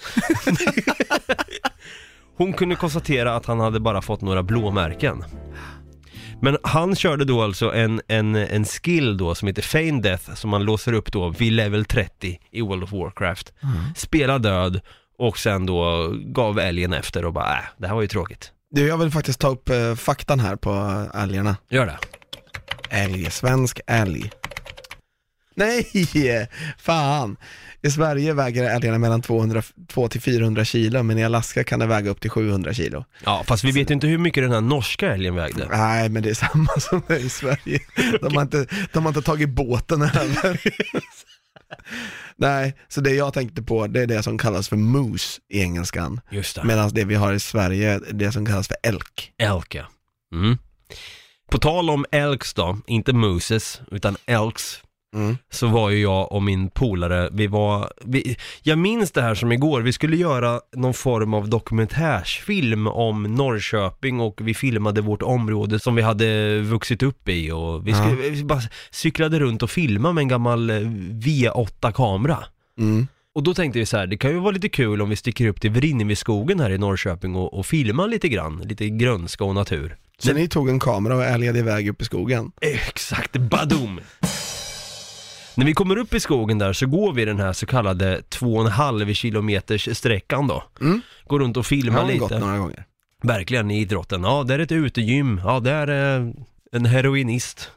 Hon 2.38 2.52
kunde 2.52 2.76
konstatera 2.76 3.37
att 3.37 3.47
han 3.47 3.61
hade 3.61 3.80
bara 3.80 4.02
fått 4.02 4.21
några 4.21 4.42
blåmärken. 4.42 5.25
Men 6.42 6.59
han 6.62 6.97
körde 6.97 7.25
då 7.25 7.42
alltså 7.42 7.75
en, 7.75 8.00
en, 8.09 8.37
en 8.37 8.64
skill 8.64 9.16
då 9.16 9.35
som 9.35 9.49
heter 9.49 9.62
Feign 9.62 10.02
Death 10.02 10.35
som 10.35 10.50
man 10.50 10.64
låser 10.64 10.92
upp 10.92 11.12
då 11.12 11.28
vid 11.28 11.52
level 11.52 11.85
30 11.85 12.38
i 12.50 12.61
World 12.61 12.83
of 12.83 12.92
Warcraft. 12.92 13.52
Spela 13.97 14.38
död 14.38 14.80
och 15.18 15.38
sen 15.38 15.66
då 15.66 16.12
gav 16.14 16.59
älgen 16.59 16.92
efter 16.92 17.25
och 17.25 17.33
bara 17.33 17.52
äh, 17.52 17.64
det 17.76 17.87
här 17.87 17.95
var 17.95 18.02
ju 18.02 18.09
tråkigt. 18.09 18.52
Du, 18.71 18.87
jag 18.87 18.99
vill 18.99 19.11
faktiskt 19.11 19.40
ta 19.40 19.49
upp 19.49 19.68
eh, 19.68 19.95
faktan 19.95 20.40
här 20.40 20.57
på 20.57 20.71
eh, 21.14 21.23
älgarna. 21.23 21.57
Gör 21.71 21.87
det. 21.87 21.99
Älg, 22.90 23.30
svensk 23.30 23.80
älg. 23.87 24.30
Nej, 25.58 26.48
fan. 26.78 27.36
I 27.82 27.90
Sverige 27.90 28.32
väger 28.32 28.64
älgarna 28.64 28.98
mellan 28.98 29.22
200, 29.22 29.60
200-400 29.60 30.64
kilo, 30.64 31.02
men 31.02 31.18
i 31.18 31.24
Alaska 31.24 31.64
kan 31.64 31.78
det 31.78 31.86
väga 31.86 32.10
upp 32.10 32.20
till 32.20 32.30
700 32.30 32.74
kilo. 32.74 33.04
Ja, 33.24 33.44
fast 33.46 33.64
vi 33.64 33.72
vet 33.72 33.90
ju 33.90 33.94
inte 33.94 34.06
hur 34.06 34.18
mycket 34.18 34.44
den 34.44 34.52
här 34.52 34.60
norska 34.60 35.12
älgen 35.14 35.34
vägde. 35.34 35.68
Nej, 35.70 36.08
men 36.08 36.22
det 36.22 36.30
är 36.30 36.34
samma 36.34 36.80
som 36.80 37.02
det 37.06 37.14
är 37.14 37.18
i 37.18 37.28
Sverige. 37.28 37.80
De 38.20 38.34
har 38.34 38.42
inte, 38.42 38.66
de 38.92 39.04
har 39.04 39.10
inte 39.10 39.22
tagit 39.22 39.48
båten 39.48 40.02
över. 40.02 40.60
Nej, 42.36 42.74
så 42.88 43.00
det 43.00 43.10
jag 43.10 43.32
tänkte 43.32 43.62
på, 43.62 43.86
det 43.86 44.02
är 44.02 44.06
det 44.06 44.22
som 44.22 44.38
kallas 44.38 44.68
för 44.68 44.76
moose 44.76 45.40
i 45.48 45.60
engelskan. 45.60 46.20
Just 46.30 46.56
det. 46.56 46.64
Medan 46.64 46.90
det 46.90 47.04
vi 47.04 47.14
har 47.14 47.32
i 47.32 47.40
Sverige, 47.40 47.90
är 47.90 48.00
det 48.12 48.32
som 48.32 48.46
kallas 48.46 48.68
för 48.68 48.76
elk. 48.82 49.32
Elk 49.38 49.74
ja. 49.74 49.84
Mm. 50.32 50.58
På 51.50 51.58
tal 51.58 51.90
om 51.90 52.04
elks 52.12 52.54
då, 52.54 52.78
inte 52.86 53.12
mooses, 53.12 53.80
utan 53.90 54.16
elks. 54.26 54.82
Mm. 55.14 55.36
Så 55.50 55.66
var 55.66 55.90
ju 55.90 56.02
jag 56.02 56.32
och 56.32 56.42
min 56.42 56.70
polare, 56.70 57.28
vi 57.32 57.46
var, 57.46 57.92
vi, 58.04 58.36
jag 58.62 58.78
minns 58.78 59.10
det 59.10 59.22
här 59.22 59.34
som 59.34 59.52
igår, 59.52 59.80
vi 59.80 59.92
skulle 59.92 60.16
göra 60.16 60.60
någon 60.76 60.94
form 60.94 61.34
av 61.34 61.48
dokumentärsfilm 61.48 62.86
om 62.86 63.22
Norrköping 63.22 64.20
och 64.20 64.40
vi 64.40 64.54
filmade 64.54 65.00
vårt 65.00 65.22
område 65.22 65.78
som 65.78 65.94
vi 65.94 66.02
hade 66.02 66.60
vuxit 66.60 67.02
upp 67.02 67.28
i 67.28 67.50
och 67.50 67.86
vi, 67.86 67.94
skulle, 67.94 68.30
vi 68.30 68.44
bara 68.44 68.60
cyklade 68.90 69.38
runt 69.38 69.62
och 69.62 69.70
filmade 69.70 70.14
med 70.14 70.22
en 70.22 70.28
gammal 70.28 70.70
eh, 70.70 70.74
V8-kamera. 71.12 72.38
Mm. 72.78 73.06
Och 73.34 73.42
då 73.42 73.54
tänkte 73.54 73.78
vi 73.78 73.86
så 73.86 73.96
här, 73.96 74.06
det 74.06 74.16
kan 74.16 74.30
ju 74.30 74.38
vara 74.38 74.50
lite 74.50 74.68
kul 74.68 75.02
om 75.02 75.10
vi 75.10 75.16
sticker 75.16 75.48
upp 75.48 75.60
till 75.60 75.70
Vrinneviskogen 75.70 76.60
här 76.60 76.70
i 76.70 76.78
Norrköping 76.78 77.36
och, 77.36 77.58
och 77.58 77.66
filmar 77.66 78.08
lite 78.08 78.28
grann, 78.28 78.62
lite 78.64 78.88
grönska 78.88 79.44
och 79.44 79.54
natur. 79.54 79.96
Så 80.18 80.32
ni 80.32 80.48
tog 80.48 80.68
en 80.68 80.80
kamera 80.80 81.16
och 81.16 81.24
älgade 81.24 81.58
iväg 81.58 81.88
upp 81.88 82.02
i 82.02 82.04
skogen? 82.04 82.52
Exakt, 82.60 83.36
badum! 83.36 84.00
När 85.58 85.64
vi 85.64 85.74
kommer 85.74 85.98
upp 85.98 86.14
i 86.14 86.20
skogen 86.20 86.58
där 86.58 86.72
så 86.72 86.86
går 86.86 87.12
vi 87.12 87.24
den 87.24 87.40
här 87.40 87.52
så 87.52 87.66
kallade 87.66 88.20
2,5 88.20 89.14
kilometers 89.14 89.96
sträckan 89.96 90.46
då. 90.46 90.64
Mm. 90.80 91.00
Går 91.26 91.40
runt 91.40 91.56
och 91.56 91.66
filmar 91.66 92.02
har 92.02 92.12
gått 92.12 92.30
lite. 92.30 92.38
några 92.38 92.58
gånger. 92.58 92.84
Verkligen 93.22 93.70
i 93.70 93.80
idrotten. 93.80 94.22
Ja, 94.22 94.44
där 94.44 94.58
är 94.58 94.62
ett 94.62 94.72
utegym. 94.72 95.40
Ja, 95.44 95.60
där 95.60 95.86
är 95.86 96.34
en 96.72 96.84
heroinist. 96.84 97.70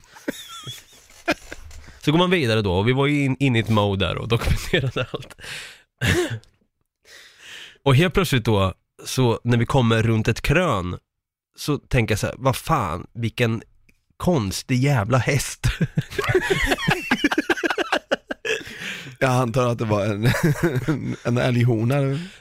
så 2.01 2.11
går 2.11 2.17
man 2.17 2.29
vidare 2.29 2.61
då 2.61 2.73
och 2.73 2.87
vi 2.87 2.93
var 2.93 3.07
ju 3.07 3.23
in, 3.23 3.37
in 3.39 3.55
i 3.55 3.59
ett 3.59 3.69
mode 3.69 4.05
där 4.05 4.17
och 4.17 4.27
dokumenterade 4.27 5.05
allt. 5.11 5.35
och 7.83 7.95
helt 7.95 8.13
plötsligt 8.13 8.45
då, 8.45 8.73
så 9.05 9.39
när 9.43 9.57
vi 9.57 9.65
kommer 9.65 10.03
runt 10.03 10.27
ett 10.27 10.41
krön 10.41 10.97
så 11.57 11.77
tänker 11.77 12.11
jag 12.11 12.19
så 12.19 12.27
här, 12.27 12.35
vad 12.37 12.55
fan, 12.55 13.07
vilken 13.13 13.61
konstig 14.17 14.83
jävla 14.83 15.17
häst. 15.17 15.67
Jag 19.23 19.31
antar 19.31 19.67
att 19.67 19.77
det 19.77 19.85
var 19.85 20.05
en, 20.05 20.29
en 21.23 21.37
älghona. 21.37 21.95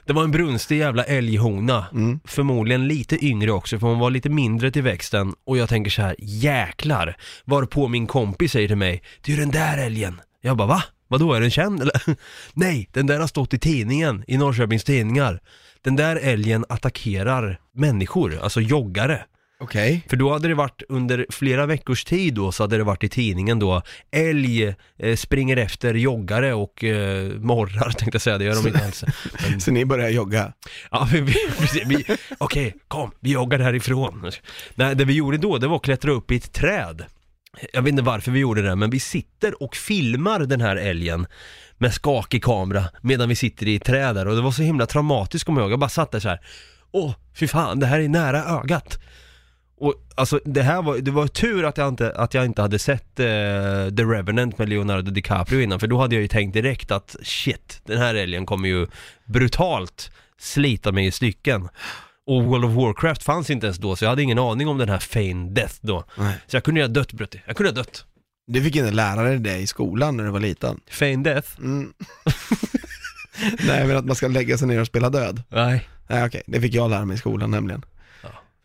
Det 0.05 0.13
var 0.13 0.25
en 0.25 0.31
brunstig 0.31 0.79
jävla 0.79 1.05
älghona. 1.05 1.87
Mm. 1.93 2.21
Förmodligen 2.25 2.89
lite 2.89 3.25
yngre 3.25 3.53
också 3.53 3.79
för 3.79 3.87
hon 3.87 3.99
var 3.99 4.11
lite 4.11 4.29
mindre 4.29 4.71
till 4.71 4.83
växten 4.83 5.35
och 5.47 5.59
jag 5.59 5.69
tänker 5.69 5.91
så 5.91 6.03
här: 6.03 6.17
jäklar! 6.19 7.17
Varpå 7.45 7.89
min 7.89 8.07
kompis 8.07 8.53
säger 8.53 8.69
till 8.69 8.77
mig, 8.77 9.03
det 9.21 9.33
är 9.33 9.37
den 9.37 9.51
där 9.51 9.79
älgen. 9.79 10.21
Jag 10.41 10.57
bara 10.57 10.69
va? 10.69 10.83
Vadå, 11.09 11.33
är 11.33 11.41
den 11.41 11.51
känd 11.51 11.81
eller? 11.81 12.03
Nej, 12.55 12.89
den 12.93 13.07
där 13.07 13.21
har 13.21 13.27
stått 13.27 13.55
i 13.55 13.59
tidningen, 13.59 14.25
i 14.27 14.37
Norrköpings 14.37 14.85
tidningar. 14.85 15.41
Den 15.83 15.97
där 15.97 16.17
älgen 16.17 16.65
attackerar 16.69 17.61
människor, 17.75 18.39
alltså 18.43 18.61
joggare. 18.61 19.25
Okej. 19.63 20.05
För 20.09 20.17
då 20.17 20.33
hade 20.33 20.49
det 20.49 20.55
varit 20.55 20.83
under 20.89 21.27
flera 21.31 21.67
veckors 21.67 22.05
tid 22.05 22.35
då 22.35 22.53
så 22.53 22.63
hade 22.63 22.77
det 22.77 22.85
varit 22.85 23.05
i 23.05 23.09
tidningen 23.09 23.59
då 23.59 23.83
Älg 24.11 24.75
eh, 24.99 25.17
springer 25.17 25.57
efter 25.57 25.95
joggare 25.95 26.55
och 26.55 26.85
eh, 26.85 27.33
morrar 27.33 27.91
tänkte 27.99 28.15
jag 28.15 28.23
säga, 28.23 28.39
det 28.39 28.45
gör 28.45 28.55
de 28.55 28.67
inte 28.67 28.85
alls. 28.85 29.05
Men, 29.51 29.61
Så 29.61 29.71
ni 29.71 29.85
börjar 29.85 30.09
jogga? 30.09 30.53
ja, 30.91 31.09
vi, 31.13 31.21
vi, 31.21 31.37
vi, 31.73 31.85
vi, 31.85 32.17
Okej, 32.39 32.75
kom, 32.89 33.11
vi 33.21 33.33
joggar 33.33 33.59
härifrån. 33.59 34.31
Nej, 34.75 34.97
det 34.97 35.05
vi 35.05 35.13
gjorde 35.13 35.39
då 35.39 35.59
det 35.59 35.67
var 35.67 35.77
att 35.77 35.83
klättra 35.83 36.13
upp 36.13 36.31
i 36.31 36.37
ett 36.37 36.53
träd. 36.53 37.05
Jag 37.73 37.83
vet 37.83 37.91
inte 37.91 38.03
varför 38.03 38.31
vi 38.31 38.41
gjorde 38.41 38.63
det, 38.63 38.77
men 38.77 38.91
vi 38.91 39.01
sitter 39.01 39.63
och 39.63 39.77
filmar 39.77 40.41
den 40.41 40.61
här 40.61 40.77
älgen 40.77 41.27
med 41.79 41.95
skakig 41.95 42.45
kamera 42.45 42.85
medan 43.03 43.29
vi 43.29 43.37
sitter 43.37 43.69
i 43.69 43.77
ett 43.77 43.85
träd 43.85 44.15
där 44.15 44.29
och 44.29 44.35
det 44.37 44.43
var 44.43 44.53
så 44.53 44.63
himla 44.63 44.87
traumatiskt 44.87 45.47
kommer 45.47 45.61
jag 45.61 45.65
ihåg. 45.65 45.73
Jag 45.73 45.81
bara 45.81 45.91
satt 45.91 46.11
där 46.11 46.21
så 46.21 46.29
här. 46.29 46.41
Åh, 46.93 47.15
fy 47.35 47.49
fan, 47.49 47.81
det 47.81 47.87
här 47.87 48.01
är 48.01 48.09
nära 48.09 48.45
ögat. 48.45 48.99
Och 49.81 49.95
alltså 50.15 50.41
det 50.45 50.63
här 50.63 50.83
var, 50.83 50.99
det 50.99 51.11
var 51.11 51.27
tur 51.27 51.65
att 51.65 51.79
jag 51.79 51.89
inte, 51.89 52.13
att 52.13 52.35
jag 52.35 52.45
inte 52.45 52.63
hade 52.63 52.79
sett 52.79 53.21
eh, 53.21 53.27
The 53.97 54.03
Revenant 54.03 54.59
med 54.59 54.69
Leonardo 54.69 55.11
DiCaprio 55.11 55.61
innan, 55.61 55.81
för 55.81 55.87
då 55.87 55.99
hade 55.99 56.15
jag 56.15 56.23
ju 56.23 56.29
tänkt 56.29 56.55
direkt 56.55 56.91
att 56.91 57.17
shit, 57.23 57.81
den 57.85 57.99
här 57.99 58.15
älgen 58.15 58.47
kommer 58.47 58.69
ju 58.69 58.87
brutalt 59.25 60.11
slita 60.39 60.93
mig 60.93 61.07
i 61.07 61.11
stycken. 61.11 61.69
Och 62.27 62.45
World 62.45 62.65
of 62.65 62.73
Warcraft 62.73 63.23
fanns 63.23 63.51
inte 63.51 63.67
ens 63.67 63.79
då, 63.79 63.97
så 63.97 64.05
jag 64.05 64.11
hade 64.11 64.23
ingen 64.23 64.39
aning 64.39 64.69
om 64.69 64.79
den 64.79 64.89
här 64.89 64.99
Fane 64.99 65.51
Death 65.51 65.75
då. 65.81 66.05
Nej. 66.19 66.35
Så 66.47 66.57
jag 66.57 66.65
kunde 66.65 66.81
ju 66.81 66.87
ha 66.87 66.93
dött 66.93 67.13
Brutti, 67.13 67.43
jag 67.47 67.57
kunde 67.57 67.71
ha 67.71 67.75
dött. 67.75 68.05
Du 68.47 68.63
fick 68.63 68.77
inte 68.77 68.91
lära 68.91 69.23
dig 69.23 69.39
det 69.39 69.57
i 69.57 69.67
skolan 69.67 70.17
när 70.17 70.25
du 70.25 70.31
var 70.31 70.41
liten? 70.41 70.81
Fane 70.91 71.17
Death? 71.17 71.49
Mm. 71.59 71.93
Nej 73.67 73.87
men 73.87 73.97
att 73.97 74.05
man 74.05 74.17
ska 74.17 74.29
lägga 74.29 74.59
sig 74.59 74.69
ner 74.69 74.81
och 74.81 74.87
spela 74.87 75.11
död. 75.11 75.43
Nej. 75.49 75.89
Nej 76.09 76.25
okej, 76.27 76.43
det 76.47 76.61
fick 76.61 76.75
jag 76.75 76.91
lära 76.91 77.05
mig 77.05 77.15
i 77.15 77.19
skolan 77.19 77.51
nämligen. 77.51 77.85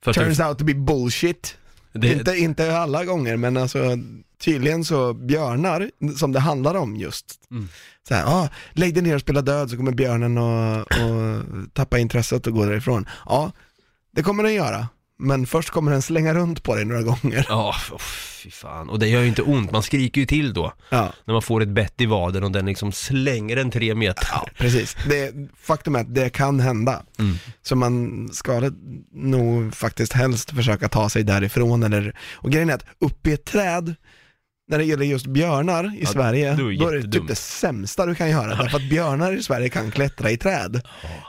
För 0.06 0.14
Turns 0.14 0.40
out 0.40 0.58
to 0.58 0.66
be 0.66 0.74
bullshit. 0.74 1.58
det, 1.94 2.14
Inte, 2.14 2.38
inte 2.38 2.78
alla 2.78 3.06
gånger 3.06 3.38
men 3.38 3.58
alltså 3.58 3.98
tydligen 4.38 4.86
så 4.86 5.14
björnar, 5.14 5.92
som 6.18 6.32
det 6.32 6.40
handlar 6.40 6.76
om 6.76 6.96
just. 6.96 7.26
Mm. 7.52 7.68
Så 8.08 8.14
här, 8.14 8.26
ah, 8.26 8.50
lägg 8.74 8.94
dig 8.94 9.04
ner 9.04 9.16
och 9.16 9.22
spela 9.22 9.42
död 9.42 9.70
så 9.70 9.78
kommer 9.78 9.92
björnen 9.92 10.38
att 10.38 10.92
att 10.92 11.74
tappa 11.74 12.00
intresset 12.00 12.48
och 12.48 12.54
gå 12.54 12.66
därifrån. 12.66 13.08
Ja, 13.26 13.52
det 14.12 14.24
kommer 14.24 14.44
den 14.44 14.54
göra. 14.54 14.88
Men 15.20 15.48
först 15.48 15.70
kommer 15.70 15.92
den 15.92 16.02
slänga 16.02 16.34
runt 16.34 16.64
på 16.64 16.76
dig 16.76 16.86
några 16.86 17.02
gånger. 17.02 17.46
Ja, 17.50 17.76
oh, 17.92 17.98
fy 18.00 18.52
fan. 18.52 18.90
Och 18.90 19.00
det 19.00 19.08
gör 19.08 19.22
ju 19.22 19.28
inte 19.28 19.42
ont, 19.42 19.72
man 19.72 19.84
skriker 19.84 20.22
ju 20.22 20.28
till 20.28 20.54
då. 20.54 20.74
Ja, 20.90 21.14
När 21.26 21.34
man 21.34 21.42
får 21.42 21.62
ett 21.62 21.70
bett 21.70 22.02
i 22.02 22.06
vaden 22.06 22.44
och 22.44 22.52
den 22.52 22.66
liksom 22.66 22.92
slänger 22.92 23.58
en 23.58 23.72
tre 23.72 23.96
meter. 23.96 24.28
ja 24.32 24.48
precis. 24.58 24.98
Det, 25.10 25.34
faktum 25.62 25.96
är 25.96 26.00
att 26.00 26.16
det 26.16 26.30
kan 26.30 26.60
hända. 26.60 27.04
Mm. 27.20 27.36
Så 27.62 27.76
man 27.76 28.30
ska 28.34 28.72
nog 29.14 29.76
faktiskt 29.76 30.14
helst 30.14 30.52
försöka 30.52 30.90
ta 30.90 31.10
sig 31.10 31.24
därifrån 31.24 31.84
eller, 31.84 32.18
och 32.34 32.52
grejen 32.52 32.70
är 32.70 32.74
att 32.74 32.86
uppe 33.00 33.30
i 33.30 33.34
ett 33.34 33.46
träd, 33.46 33.96
när 34.68 34.78
det 34.78 34.84
gäller 34.84 35.06
just 35.06 35.26
björnar 35.28 35.96
i 35.96 36.00
Ja, 36.02 36.08
Sverige, 36.08 36.52
är 36.52 36.58
då 36.80 36.88
är 36.88 36.96
det 36.96 37.12
typ 37.12 37.28
det 37.28 37.36
sämsta 37.36 38.06
du 38.06 38.16
kan 38.16 38.30
göra. 38.30 38.56
Därför 38.56 38.78
att 38.78 38.90
björnar 38.90 39.34
i 39.34 39.44
Sverige 39.44 39.70
kan 39.70 39.92
klättra 39.92 40.32
i 40.32 40.38
träd. 40.38 40.82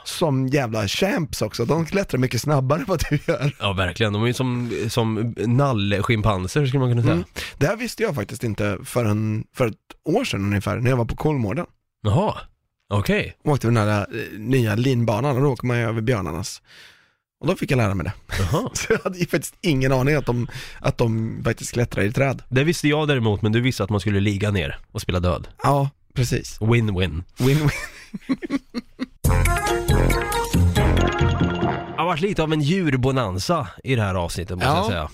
Som 0.05 0.47
jävla 0.47 0.87
champs 0.87 1.41
också, 1.41 1.65
de 1.65 1.85
klättrar 1.85 2.19
mycket 2.19 2.41
snabbare 2.41 2.79
än 2.79 2.85
vad 2.87 3.03
du 3.09 3.19
gör. 3.27 3.55
Ja, 3.59 3.73
verkligen. 3.73 4.13
De 4.13 4.23
är 4.23 4.27
ju 4.27 4.33
som, 4.33 4.71
som 4.89 5.35
nalle-schimpanser 5.37 6.65
skulle 6.65 6.79
man 6.79 6.89
kunna 6.91 7.01
säga. 7.01 7.13
Mm. 7.13 7.25
Det 7.57 7.67
här 7.67 7.75
visste 7.75 8.03
jag 8.03 8.15
faktiskt 8.15 8.43
inte 8.43 8.77
förrän 8.85 9.43
för 9.55 9.67
ett 9.67 9.73
år 10.05 10.23
sedan 10.23 10.41
ungefär, 10.41 10.77
när 10.77 10.89
jag 10.89 10.97
var 10.97 11.05
på 11.05 11.15
Kolmården. 11.15 11.65
Jaha, 12.01 12.33
okej. 12.93 13.37
Åkte 13.43 13.67
vi 13.67 13.73
den 13.75 13.87
här 13.87 13.99
eh, 13.99 14.39
nya 14.39 14.75
linbanan 14.75 15.35
och 15.35 15.41
då 15.41 15.49
åker 15.49 15.67
man 15.67 15.77
ju 15.77 15.83
över 15.83 16.01
björnarnas. 16.01 16.61
Och 17.39 17.47
då 17.47 17.55
fick 17.55 17.71
jag 17.71 17.77
lära 17.77 17.95
mig 17.95 18.03
det. 18.05 18.13
Jaha. 18.39 18.69
Så 18.73 18.85
jag 18.93 18.99
hade 19.03 19.17
ju 19.19 19.25
faktiskt 19.27 19.55
ingen 19.61 19.91
aning 19.91 20.15
att 20.15 20.25
de, 20.25 20.47
att 20.79 20.97
de 20.97 21.41
faktiskt 21.43 21.71
klättrar 21.73 22.03
i 22.03 22.11
träd. 22.11 22.41
Det 22.49 22.63
visste 22.63 22.87
jag 22.87 23.07
däremot, 23.07 23.41
men 23.41 23.51
du 23.51 23.61
visste 23.61 23.83
att 23.83 23.89
man 23.89 23.99
skulle 23.99 24.19
ligga 24.19 24.51
ner 24.51 24.77
och 24.91 25.01
spela 25.01 25.19
död. 25.19 25.47
Ja, 25.63 25.89
precis. 26.13 26.59
Win-win. 26.61 27.23
Win-win. 27.37 27.71
Det 31.95 32.01
har 32.01 32.05
varit 32.05 32.21
lite 32.21 32.43
av 32.43 32.53
en 32.53 32.61
djurbonanza 32.61 33.67
i 33.83 33.95
det 33.95 34.01
här 34.01 34.15
avsnittet 34.15 34.55
måste 34.55 34.67
Ja. 34.67 34.77
jag 34.77 34.85
säga. 34.87 35.09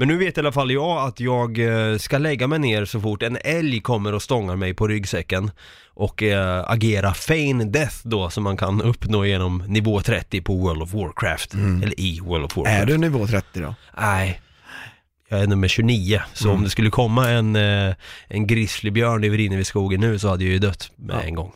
Men 0.00 0.08
nu 0.08 0.16
vet 0.16 0.36
i 0.36 0.40
alla 0.40 0.52
fall 0.52 0.70
jag 0.70 1.08
att 1.08 1.20
jag 1.20 1.58
eh, 1.58 1.96
ska 1.98 2.18
lägga 2.18 2.46
mig 2.46 2.58
ner 2.58 2.84
så 2.84 3.00
fort 3.00 3.22
en 3.22 3.38
älg 3.44 3.80
kommer 3.80 4.14
och 4.14 4.22
stångar 4.22 4.56
mig 4.56 4.74
på 4.74 4.88
ryggsäcken 4.88 5.50
och 5.88 6.22
eh, 6.22 6.70
agera 6.70 7.14
Feign 7.14 7.72
Death 7.72 7.96
då 8.02 8.30
som 8.30 8.44
man 8.44 8.56
kan 8.56 8.82
uppnå 8.82 9.26
genom 9.26 9.62
nivå 9.66 10.00
30 10.00 10.40
på 10.40 10.54
World 10.56 10.82
of 10.82 10.94
Warcraft. 10.94 11.54
Eller 11.54 12.00
i 12.00 12.20
World 12.20 12.44
of 12.44 12.56
Warcraft. 12.56 12.82
Är 12.82 12.86
du 12.86 12.98
nivå 12.98 13.26
30 13.26 13.60
då? 13.60 13.74
Nej. 13.98 14.40
Jag 15.28 15.40
är 15.40 15.46
nummer 15.46 15.68
29, 15.68 16.20
så 16.34 16.44
Mm. 16.44 16.56
om 16.56 16.64
det 16.64 16.70
skulle 16.70 16.90
komma 16.90 17.28
en, 17.30 17.56
eh, 17.56 17.94
en 18.28 18.46
grizzlybjörn 18.46 19.24
över 19.24 19.40
inne 19.40 19.56
vid 19.56 19.66
skogen 19.66 20.00
nu 20.00 20.18
så 20.18 20.28
hade 20.28 20.44
jag 20.44 20.52
ju 20.52 20.58
dött 20.58 20.90
med 20.96 21.24
en 21.24 21.34
gång. 21.34 21.52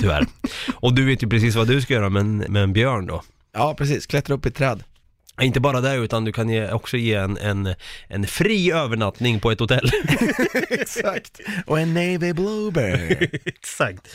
Tyvärr. 0.00 0.26
Och 0.74 0.94
du 0.94 1.04
vet 1.04 1.22
ju 1.22 1.28
precis 1.28 1.54
vad 1.54 1.68
du 1.68 1.80
ska 1.82 1.94
göra 1.94 2.08
med 2.08 2.20
en, 2.20 2.36
med 2.36 2.62
en 2.62 2.72
björn 2.72 3.06
då. 3.06 3.22
Ja, 3.52 3.74
precis. 3.78 4.06
Klättra 4.06 4.34
upp 4.34 4.46
i 4.46 4.48
ett 4.48 4.54
träd. 4.54 4.82
Inte 5.42 5.60
bara 5.60 5.80
det 5.80 5.94
utan 5.94 6.24
du 6.24 6.32
kan 6.32 6.48
ge, 6.48 6.70
också 6.70 6.96
ge 6.96 7.14
en, 7.14 7.38
en, 7.38 7.74
en 8.08 8.26
fri 8.26 8.72
övernattning 8.72 9.40
på 9.40 9.50
ett 9.50 9.60
hotell. 9.60 9.90
Exakt. 10.70 11.40
Och 11.66 11.80
en 11.80 11.94
Navy 11.94 12.32
Bluebird. 12.32 13.40
Exakt. 13.44 14.08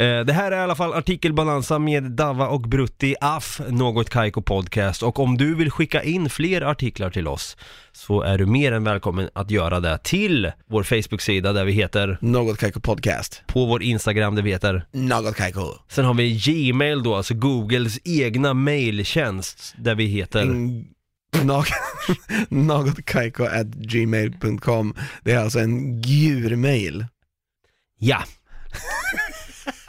Eh, 0.00 0.20
Det 0.24 0.32
här 0.32 0.52
är 0.52 0.56
i 0.56 0.60
alla 0.60 0.74
fall 0.74 0.92
artikelbalansa 0.92 1.78
med 1.78 2.02
Dava 2.10 2.48
och 2.48 2.60
Brutti 2.60 3.14
Aff, 3.20 3.60
Något 3.68 4.10
Kaiko 4.10 4.42
Podcast. 4.42 5.02
Och 5.02 5.18
om 5.18 5.36
du 5.36 5.54
vill 5.54 5.70
skicka 5.70 6.02
in 6.02 6.30
fler 6.30 6.62
artiklar 6.62 7.10
till 7.10 7.28
oss 7.28 7.56
så 7.92 8.22
är 8.22 8.38
du 8.38 8.46
mer 8.46 8.72
än 8.72 8.84
välkommen 8.84 9.28
att 9.32 9.50
göra 9.50 9.80
det 9.80 9.98
till 10.04 10.52
vår 10.70 10.82
Facebook-sida 10.82 11.52
där 11.52 11.64
vi 11.64 11.72
heter, 11.72 12.18
Något 12.20 12.58
Kaiko 12.58 12.80
Podcast. 12.80 13.42
på 13.46 13.66
vår 13.66 13.82
Instagram 13.82 14.34
där 14.34 14.42
vi 14.42 14.50
heter, 14.50 14.84
Något 14.92 15.36
Kaiko. 15.36 15.74
sen 15.88 16.04
har 16.04 16.14
vi 16.14 16.36
Gmail 16.44 17.02
då, 17.02 17.14
alltså 17.14 17.34
Googles 17.34 17.98
egna 18.04 18.54
mailtjänst 18.54 19.74
där 19.78 19.94
vi 19.94 20.04
heter 20.06 20.42
Mm, 20.42 20.84
Något 21.44 21.68
Någotkaiko 22.48 23.44
at 23.44 23.66
gmail.com. 23.66 24.94
Det 25.24 25.32
är 25.32 25.38
alltså 25.38 25.58
en 25.58 26.00
djurmail. 26.02 27.06
Ja, 27.98 28.18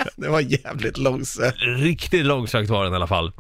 Det 0.16 0.30
var 0.30 0.40
jävligt 0.40 0.98
långsökt. 0.98 1.58
riktigt 1.62 2.26
långsökt 2.26 2.70
var 2.70 2.84
den 2.84 2.94
i 2.94 2.96
alla 2.96 3.08
fall. 3.08 3.32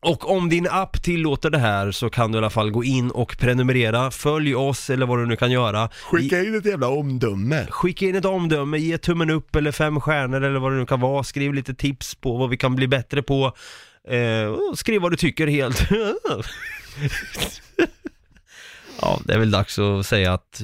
Och 0.00 0.30
om 0.30 0.48
din 0.48 0.68
app 0.70 1.02
tillåter 1.02 1.50
det 1.50 1.58
här 1.58 1.90
så 1.90 2.10
kan 2.10 2.32
du 2.32 2.36
i 2.36 2.38
alla 2.38 2.50
fall 2.50 2.70
gå 2.70 2.84
in 2.84 3.10
och 3.10 3.38
prenumerera, 3.38 4.10
följ 4.10 4.54
oss 4.54 4.90
eller 4.90 5.06
vad 5.06 5.18
du 5.18 5.26
nu 5.26 5.36
kan 5.36 5.50
göra. 5.50 5.88
Skicka 6.02 6.42
in 6.42 6.54
ett 6.54 6.64
jävla 6.64 6.88
omdöme. 6.88 7.66
Skicka 7.70 8.04
in 8.04 8.14
ett 8.14 8.24
omdöme, 8.24 8.78
ge 8.78 8.98
tummen 8.98 9.30
upp 9.30 9.56
eller 9.56 9.72
fem 9.72 10.00
stjärnor 10.00 10.44
eller 10.44 10.58
vad 10.58 10.72
det 10.72 10.78
nu 10.78 10.86
kan 10.86 11.00
vara. 11.00 11.24
Skriv 11.24 11.54
lite 11.54 11.74
tips 11.74 12.14
på 12.14 12.36
vad 12.36 12.50
vi 12.50 12.56
kan 12.56 12.76
bli 12.76 12.88
bättre 12.88 13.22
på. 13.22 13.52
Eh, 14.08 14.54
skriv 14.74 15.00
vad 15.00 15.12
du 15.12 15.16
tycker 15.16 15.46
helt. 15.46 15.88
ja, 19.00 19.20
det 19.24 19.34
är 19.34 19.38
väl 19.38 19.50
dags 19.50 19.78
att 19.78 20.06
säga 20.06 20.32
att 20.32 20.62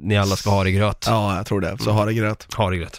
ni 0.00 0.16
alla 0.16 0.36
ska 0.36 0.50
ha 0.50 0.64
det 0.64 0.70
gröt. 0.70 1.04
Ja, 1.08 1.36
jag 1.36 1.46
tror 1.46 1.60
det. 1.60 1.78
Så 1.80 1.90
ha 1.90 2.04
det 2.04 2.14
gröt. 2.14 2.54
Ha 2.54 2.70
det 2.70 2.76
gröt. 2.76 2.98